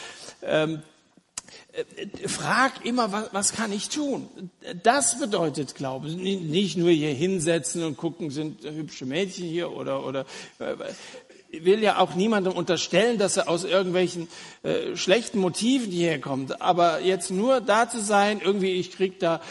[0.42, 0.99] Ähm, äh,
[2.26, 4.28] frag immer, was, was kann ich tun?
[4.84, 6.10] Das bedeutet Glaube.
[6.10, 10.26] Nicht nur hier hinsetzen und gucken, sind hübsche Mädchen hier oder, oder
[10.60, 10.76] äh,
[11.52, 14.28] will ja auch niemandem unterstellen, dass er aus irgendwelchen
[14.64, 16.62] äh, schlechten Motiven hierher kommt.
[16.62, 19.42] Aber jetzt nur da zu sein, irgendwie ich krieg da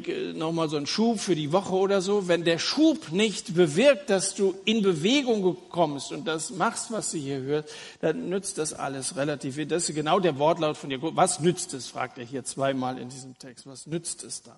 [0.00, 2.28] krieg äh, nochmal so einen Schub für die Woche oder so.
[2.28, 7.18] Wenn der Schub nicht bewirkt, dass du in Bewegung kommst und das machst, was du
[7.18, 7.68] hier hörst,
[8.00, 9.68] dann nützt das alles relativ wenig.
[9.68, 10.98] Das ist genau der Wortlaut von dir.
[11.00, 13.66] Was nützt es, fragt er hier zweimal in diesem Text.
[13.66, 14.56] Was nützt es dann?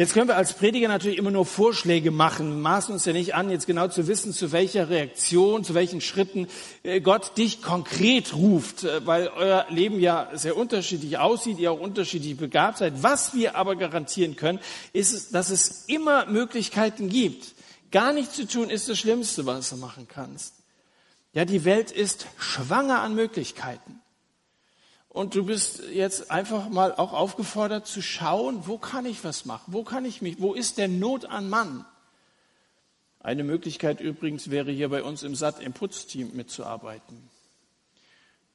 [0.00, 3.50] Jetzt können wir als Prediger natürlich immer nur Vorschläge machen, maßen uns ja nicht an,
[3.50, 6.48] jetzt genau zu wissen, zu welcher Reaktion, zu welchen Schritten
[6.84, 11.80] äh, Gott dich konkret ruft, äh, weil euer Leben ja sehr unterschiedlich aussieht, ihr auch
[11.80, 13.02] unterschiedlich begabt seid.
[13.02, 14.58] Was wir aber garantieren können,
[14.94, 17.52] ist, dass es immer Möglichkeiten gibt.
[17.90, 20.54] Gar nichts zu tun ist das Schlimmste, was du machen kannst.
[21.34, 24.00] Ja, die Welt ist schwanger an Möglichkeiten.
[25.10, 29.72] Und du bist jetzt einfach mal auch aufgefordert zu schauen, wo kann ich was machen?
[29.72, 31.84] Wo kann ich mich, wo ist der Not an Mann?
[33.18, 37.28] Eine Möglichkeit übrigens wäre hier bei uns im SAT im Putzteam mitzuarbeiten.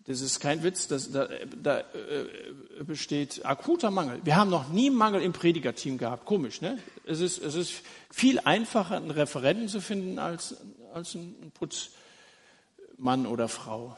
[0.08, 1.28] Das ist kein Witz, das, da,
[1.62, 4.22] da äh, besteht akuter Mangel.
[4.24, 6.26] Wir haben noch nie Mangel im Predigerteam gehabt.
[6.26, 6.80] Komisch, ne?
[7.06, 10.56] Es ist, es ist viel einfacher, einen Referenten zu finden als,
[10.94, 13.98] als einen Putzmann oder Frau.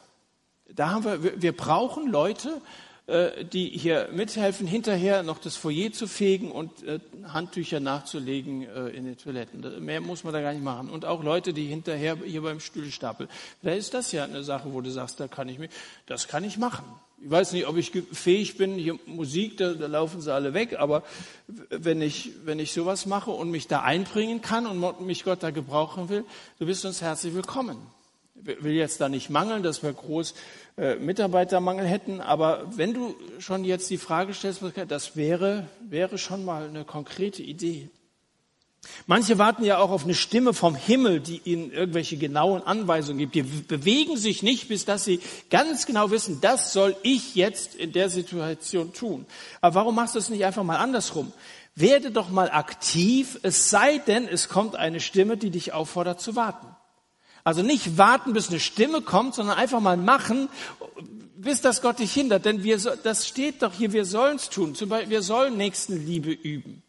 [0.75, 2.61] Da haben wir, wir brauchen Leute,
[3.07, 8.89] äh, die hier mithelfen, hinterher noch das Foyer zu fegen und äh, Handtücher nachzulegen äh,
[8.89, 9.63] in den Toiletten.
[9.83, 10.89] Mehr muss man da gar nicht machen.
[10.89, 13.29] Und auch Leute, die hinterher hier beim Stühlstapel.
[13.63, 15.69] Da ist das ja eine Sache, wo du sagst, da kann ich mich,
[16.05, 16.83] das kann ich machen.
[17.23, 20.77] Ich weiß nicht, ob ich fähig bin, hier Musik, da, da laufen sie alle weg,
[20.77, 21.03] aber
[21.69, 25.51] wenn ich, wenn ich sowas mache und mich da einbringen kann und mich Gott da
[25.51, 26.25] gebrauchen will,
[26.59, 27.77] du bist uns herzlich willkommen
[28.43, 30.33] will jetzt da nicht mangeln, dass wir groß
[30.77, 36.45] äh, Mitarbeitermangel hätten, aber wenn du schon jetzt die Frage stellst, das wäre, wäre schon
[36.45, 37.89] mal eine konkrete Idee.
[39.05, 43.35] Manche warten ja auch auf eine Stimme vom Himmel, die ihnen irgendwelche genauen Anweisungen gibt.
[43.35, 45.19] Die bewegen sich nicht, bis dass sie
[45.49, 49.25] ganz genau wissen, das soll ich jetzt in der Situation tun.
[49.61, 51.33] Aber warum machst du es nicht einfach mal andersrum?
[51.75, 56.35] Werde doch mal aktiv, es sei denn, es kommt eine Stimme, die dich auffordert zu
[56.35, 56.67] warten.
[57.47, 60.49] Also nicht warten, bis eine Stimme kommt, sondern einfach mal machen,
[61.37, 62.43] bis das Gott dich hindert.
[62.43, 64.75] Denn wir, das steht doch hier, wir sollen es tun.
[64.75, 66.83] Zum Beispiel, wir sollen Nächstenliebe üben.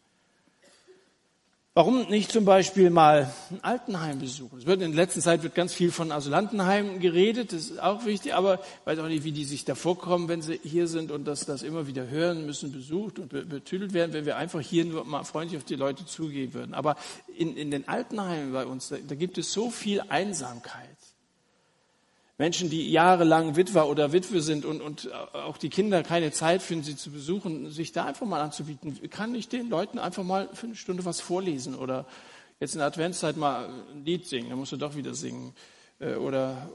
[1.75, 4.57] Warum nicht zum Beispiel mal ein Altenheim besuchen?
[4.57, 8.05] Es wird in der letzten Zeit wird ganz viel von Asylantenheimen geredet, das ist auch
[8.05, 11.11] wichtig, aber ich weiß auch nicht, wie die sich da vorkommen, wenn sie hier sind
[11.11, 14.83] und das, das immer wieder hören müssen, besucht und betüdelt werden, wenn wir einfach hier
[14.83, 16.73] nur mal freundlich auf die Leute zugehen würden.
[16.73, 16.95] Aber
[17.37, 20.97] in, in den Altenheimen bei uns, da, da gibt es so viel Einsamkeit.
[22.39, 26.85] Menschen, die jahrelang Witwer oder Witwe sind und, und auch die Kinder keine Zeit finden,
[26.85, 28.97] sie zu besuchen, sich da einfach mal anzubieten.
[29.09, 32.05] Kann ich den Leuten einfach mal für eine Stunde was vorlesen oder
[32.61, 35.53] jetzt in der Adventszeit mal ein Lied singen, dann musst du doch wieder singen.
[35.99, 36.69] Äh, oder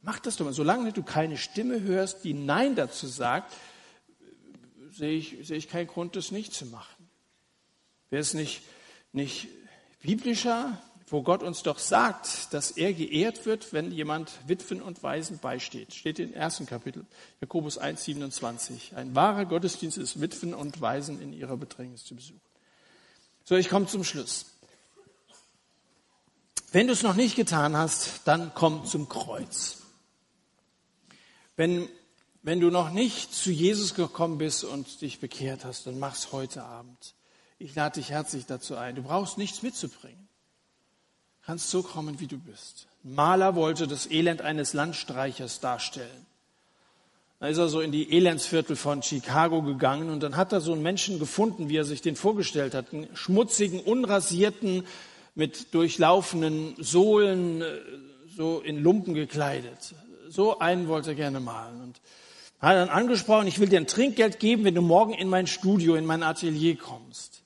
[0.00, 0.52] mach das doch mal.
[0.52, 3.52] Solange du keine Stimme hörst, die Nein dazu sagt,
[4.92, 7.08] sehe ich, sehe ich keinen Grund, das nicht zu machen.
[8.10, 8.62] Wäre es nicht,
[9.12, 9.48] nicht
[10.02, 15.38] biblischer, wo Gott uns doch sagt, dass er geehrt wird, wenn jemand Witwen und Waisen
[15.38, 15.94] beisteht.
[15.94, 17.04] Steht im ersten Kapitel,
[17.40, 18.96] Jakobus 1, 27.
[18.96, 22.40] Ein wahrer Gottesdienst ist, Witwen und Waisen in ihrer Bedrängnis zu besuchen.
[23.44, 24.46] So, ich komme zum Schluss.
[26.70, 29.78] Wenn du es noch nicht getan hast, dann komm zum Kreuz.
[31.56, 31.88] Wenn,
[32.42, 36.64] wenn du noch nicht zu Jesus gekommen bist und dich bekehrt hast, dann mach's heute
[36.64, 37.14] Abend.
[37.58, 38.94] Ich lade dich herzlich dazu ein.
[38.94, 40.21] Du brauchst nichts mitzubringen
[41.44, 42.86] kannst so kommen, wie du bist.
[43.02, 46.26] Maler wollte das Elend eines Landstreichers darstellen.
[47.40, 50.72] Da ist er so in die Elendsviertel von Chicago gegangen und dann hat er so
[50.72, 52.92] einen Menschen gefunden, wie er sich den vorgestellt hat.
[52.92, 54.84] Einen schmutzigen, unrasierten,
[55.34, 57.80] mit durchlaufenden Sohlen, äh,
[58.36, 59.94] so in Lumpen gekleidet.
[60.28, 61.80] So einen wollte er gerne malen.
[61.80, 62.00] Und
[62.60, 65.96] hat dann angesprochen, ich will dir ein Trinkgeld geben, wenn du morgen in mein Studio,
[65.96, 67.41] in mein Atelier kommst.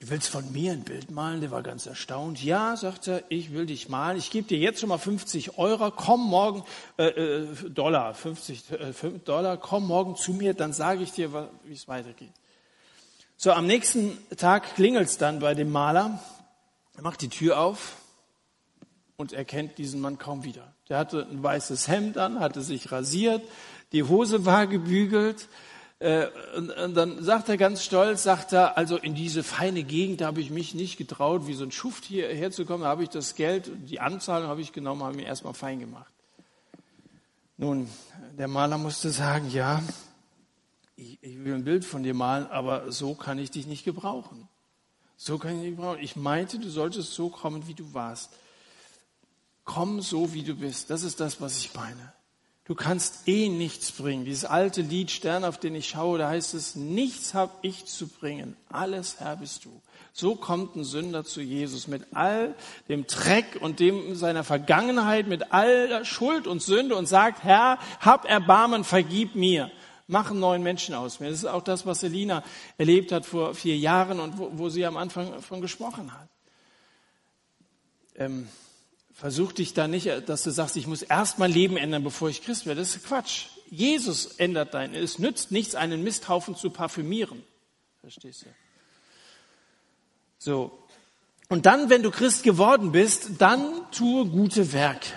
[0.00, 1.40] Du willst von mir ein Bild malen?
[1.40, 2.42] Der war ganz erstaunt.
[2.42, 4.18] Ja, sagt er, ich will dich malen.
[4.18, 5.90] Ich gebe dir jetzt schon mal 50 Euro.
[5.90, 6.64] Komm morgen,
[6.98, 8.92] äh, äh, Dollar, 50 äh,
[9.24, 9.56] Dollar.
[9.56, 12.32] Komm morgen zu mir, dann sage ich dir, wie es weitergeht.
[13.36, 16.20] So, am nächsten Tag klingelt's dann bei dem Maler.
[16.96, 17.96] Er macht die Tür auf
[19.16, 20.72] und erkennt diesen Mann kaum wieder.
[20.88, 23.42] Der hatte ein weißes Hemd an, hatte sich rasiert,
[23.92, 25.48] die Hose war gebügelt.
[25.98, 26.26] Äh,
[26.56, 30.50] und, dann sagt er ganz stolz, sagt er, also in diese feine Gegend habe ich
[30.50, 33.70] mich nicht getraut, wie so ein Schuft hierher zu kommen, da habe ich das Geld,
[33.88, 36.12] die Anzahlung habe ich genommen, habe mir erstmal fein gemacht.
[37.56, 37.88] Nun,
[38.36, 39.82] der Maler musste sagen, ja,
[40.96, 44.48] ich, ich will ein Bild von dir malen, aber so kann ich dich nicht gebrauchen.
[45.16, 46.00] So kann ich dich nicht gebrauchen.
[46.02, 48.30] Ich meinte, du solltest so kommen, wie du warst.
[49.64, 50.90] Komm so, wie du bist.
[50.90, 52.12] Das ist das, was ich meine.
[52.66, 54.24] Du kannst eh nichts bringen.
[54.24, 58.08] Dieses alte Lied Stern, auf den ich schaue, da heißt es, nichts hab ich zu
[58.08, 58.56] bringen.
[58.70, 59.80] Alles Herr bist du.
[60.12, 62.56] So kommt ein Sünder zu Jesus mit all
[62.88, 67.78] dem Dreck und dem seiner Vergangenheit, mit all der Schuld und Sünde und sagt, Herr,
[68.00, 69.70] hab Erbarmen, vergib mir.
[70.08, 71.30] Mach einen neuen Menschen aus mir.
[71.30, 72.42] Das ist auch das, was Selina
[72.78, 76.28] erlebt hat vor vier Jahren und wo, wo sie am Anfang davon gesprochen hat.
[78.16, 78.48] Ähm,
[79.16, 82.44] Versuch dich da nicht, dass du sagst, ich muss erst mein Leben ändern, bevor ich
[82.44, 82.82] Christ werde.
[82.82, 83.46] Das ist Quatsch.
[83.70, 84.94] Jesus ändert dein.
[84.94, 87.42] Es nützt nichts, einen Misthaufen zu parfümieren.
[88.02, 88.46] Verstehst du?
[90.36, 90.78] So.
[91.48, 95.08] Und dann, wenn du Christ geworden bist, dann tue gute Werke.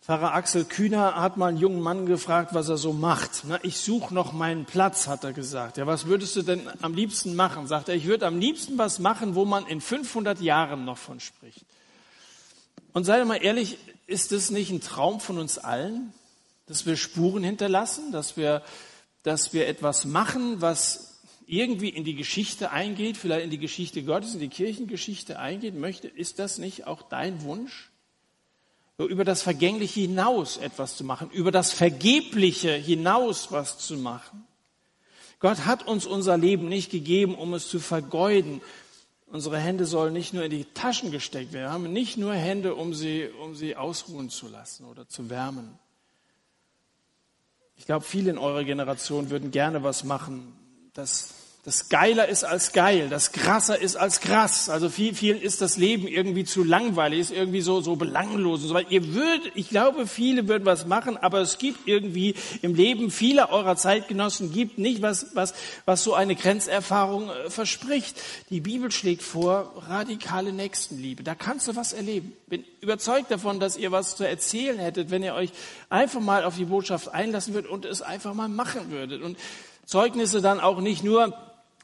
[0.00, 3.42] Pfarrer Axel Kühner hat mal einen jungen Mann gefragt, was er so macht.
[3.48, 5.76] Na, ich suche noch meinen Platz, hat er gesagt.
[5.76, 7.66] Ja, was würdest du denn am liebsten machen?
[7.66, 11.18] Sagt er, ich würde am liebsten was machen, wo man in 500 Jahren noch von
[11.18, 11.66] spricht.
[12.92, 16.12] Und seid mal ehrlich, ist das nicht ein Traum von uns allen,
[16.66, 18.62] dass wir Spuren hinterlassen, dass wir,
[19.22, 24.34] dass wir etwas machen, was irgendwie in die Geschichte eingeht, vielleicht in die Geschichte Gottes,
[24.34, 27.90] in die Kirchengeschichte eingeht, möchte, ist das nicht auch dein Wunsch?
[28.98, 34.44] Über das Vergängliche hinaus etwas zu machen, über das Vergebliche hinaus was zu machen.
[35.38, 38.60] Gott hat uns unser Leben nicht gegeben, um es zu vergeuden,
[39.30, 41.66] Unsere Hände sollen nicht nur in die Taschen gesteckt werden.
[41.66, 45.78] Wir haben nicht nur Hände, um sie, um sie ausruhen zu lassen oder zu wärmen.
[47.76, 50.54] Ich glaube, viele in eurer Generation würden gerne was machen,
[50.94, 51.34] das
[51.68, 54.70] das geiler ist als geil, das krasser ist als krass.
[54.70, 58.68] Also viel, vielen ist das Leben irgendwie zu langweilig, ist irgendwie so, so belanglos und
[58.68, 58.90] so weiter.
[58.90, 63.50] Ihr würdet, ich glaube, viele würden was machen, aber es gibt irgendwie im Leben vieler
[63.50, 65.52] eurer Zeitgenossen gibt nicht was, was,
[65.84, 68.18] was so eine Grenzerfahrung äh, verspricht.
[68.48, 71.22] Die Bibel schlägt vor, radikale Nächstenliebe.
[71.22, 72.32] Da kannst du was erleben.
[72.46, 75.50] Bin überzeugt davon, dass ihr was zu erzählen hättet, wenn ihr euch
[75.90, 79.20] einfach mal auf die Botschaft einlassen würdet und es einfach mal machen würdet.
[79.20, 79.36] Und
[79.88, 81.34] Zeugnisse dann auch nicht nur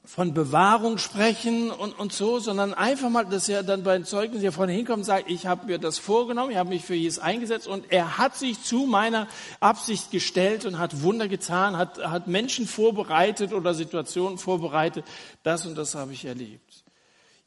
[0.06, 4.42] von Bewahrung sprechen und, und so, sondern einfach mal, dass er dann bei den Zeugnissen
[4.42, 7.18] hier vorne hinkommt und sagt, ich habe mir das vorgenommen, ich habe mich für Jesus
[7.18, 9.26] eingesetzt und er hat sich zu meiner
[9.60, 15.06] Absicht gestellt und hat Wunder getan, hat, hat Menschen vorbereitet oder Situationen vorbereitet.
[15.42, 16.84] Das und das habe ich erlebt.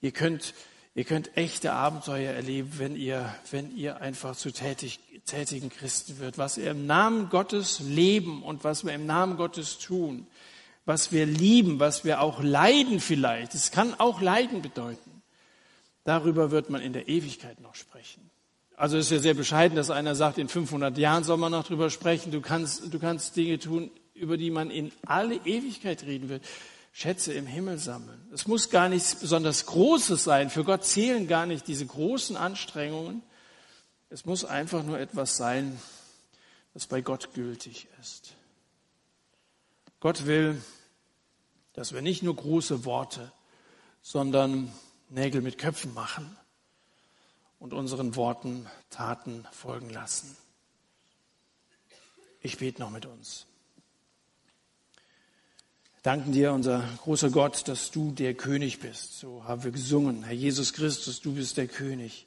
[0.01, 0.55] Ihr könnt,
[0.95, 6.39] ihr könnt echte Abenteuer erleben, wenn ihr, wenn ihr einfach zu tätig, tätigen Christen wird.
[6.39, 10.25] Was wir im Namen Gottes leben und was wir im Namen Gottes tun
[10.87, 13.53] was wir lieben, was wir auch leiden vielleicht.
[13.53, 15.21] Es kann auch Leiden bedeuten.
[16.05, 18.29] Darüber wird man in der Ewigkeit noch sprechen.
[18.77, 21.67] Also es ist ja sehr bescheiden, dass einer sagt, in 500 Jahren soll man noch
[21.67, 22.31] drüber sprechen.
[22.31, 26.43] Du kannst, du kannst Dinge tun, über die man in alle Ewigkeit reden wird.
[26.93, 28.25] Schätze im Himmel sammeln.
[28.33, 30.49] Es muss gar nichts besonders Großes sein.
[30.49, 33.23] Für Gott zählen gar nicht diese großen Anstrengungen.
[34.09, 35.77] Es muss einfach nur etwas sein,
[36.73, 38.35] das bei Gott gültig ist.
[39.99, 40.61] Gott will,
[41.77, 43.31] dass wir nicht nur große Worte,
[44.01, 44.71] sondern
[45.09, 46.35] Nägel mit Köpfen machen
[47.59, 50.35] und unseren Worten Taten folgen lassen.
[52.41, 53.45] Ich bete noch mit uns.
[56.01, 59.19] Danken dir, unser großer Gott, dass du der König bist.
[59.19, 60.23] So haben wir gesungen.
[60.23, 62.26] Herr Jesus Christus, du bist der König.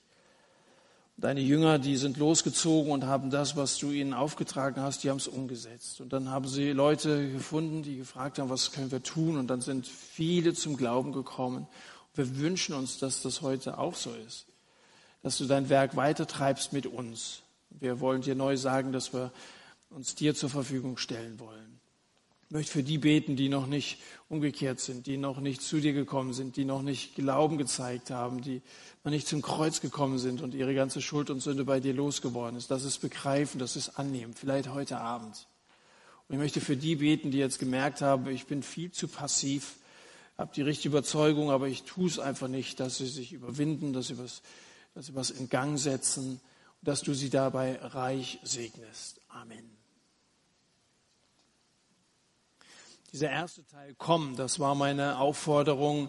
[1.20, 5.18] Deine Jünger, die sind losgezogen und haben das, was du ihnen aufgetragen hast, die haben
[5.18, 6.00] es umgesetzt.
[6.00, 9.36] Und dann haben sie Leute gefunden, die gefragt haben, was können wir tun?
[9.36, 11.66] Und dann sind viele zum Glauben gekommen.
[11.66, 14.46] Und wir wünschen uns, dass das heute auch so ist.
[15.22, 17.42] Dass du dein Werk weitertreibst mit uns.
[17.68, 19.30] Wir wollen dir neu sagen, dass wir
[19.90, 21.69] uns dir zur Verfügung stellen wollen.
[22.50, 23.98] Ich möchte für die beten, die noch nicht
[24.28, 28.42] umgekehrt sind, die noch nicht zu dir gekommen sind, die noch nicht Glauben gezeigt haben,
[28.42, 28.60] die
[29.04, 32.58] noch nicht zum Kreuz gekommen sind und ihre ganze Schuld und Sünde bei dir losgeworden
[32.58, 32.68] ist.
[32.68, 35.46] Das ist begreifen, das ist annehmen, vielleicht heute Abend.
[36.26, 39.76] Und ich möchte für die beten, die jetzt gemerkt haben, ich bin viel zu passiv,
[40.36, 44.08] habe die richtige Überzeugung, aber ich tue es einfach nicht, dass sie sich überwinden, dass
[44.08, 44.42] sie was,
[44.96, 46.40] dass sie was in Gang setzen
[46.80, 49.20] und dass du sie dabei reich segnest.
[49.28, 49.79] Amen.
[53.12, 56.08] Dieser erste Teil, komm, das war meine Aufforderung,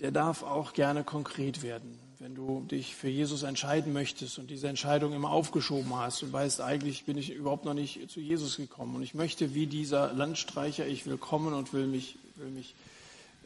[0.00, 1.98] der darf auch gerne konkret werden.
[2.18, 6.60] Wenn du dich für Jesus entscheiden möchtest und diese Entscheidung immer aufgeschoben hast und weißt,
[6.60, 10.86] eigentlich bin ich überhaupt noch nicht zu Jesus gekommen und ich möchte wie dieser Landstreicher,
[10.86, 12.74] ich will kommen und will mich, will mich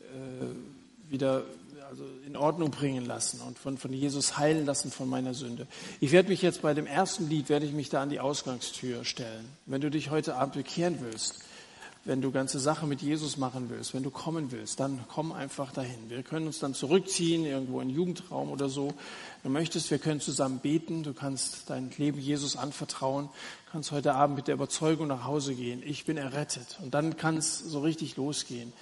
[0.00, 1.44] äh, wieder
[1.88, 5.68] also in Ordnung bringen lassen und von, von Jesus heilen lassen von meiner Sünde.
[6.00, 9.04] Ich werde mich jetzt bei dem ersten Lied, werde ich mich da an die Ausgangstür
[9.04, 9.48] stellen.
[9.66, 11.44] Wenn du dich heute Abend bekehren willst,
[12.04, 15.72] wenn du ganze Sache mit Jesus machen willst, wenn du kommen willst, dann komm einfach
[15.72, 16.10] dahin.
[16.10, 18.92] Wir können uns dann zurückziehen, irgendwo in den Jugendraum oder so.
[19.42, 21.02] Du möchtest, wir können zusammen beten.
[21.02, 23.26] Du kannst dein Leben Jesus anvertrauen.
[23.66, 25.82] Du kannst heute Abend mit der Überzeugung nach Hause gehen.
[25.84, 26.78] Ich bin errettet.
[26.82, 28.72] Und dann kann es so richtig losgehen.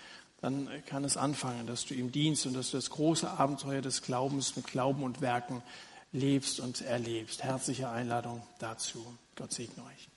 [0.41, 4.03] Dann kann es anfangen, dass du ihm dienst und dass du das große Abenteuer des
[4.03, 5.63] Glaubens mit Glauben und Werken
[6.11, 7.45] lebst und erlebst.
[7.45, 8.99] Herzliche Einladung dazu.
[9.37, 10.12] Gott segne euch.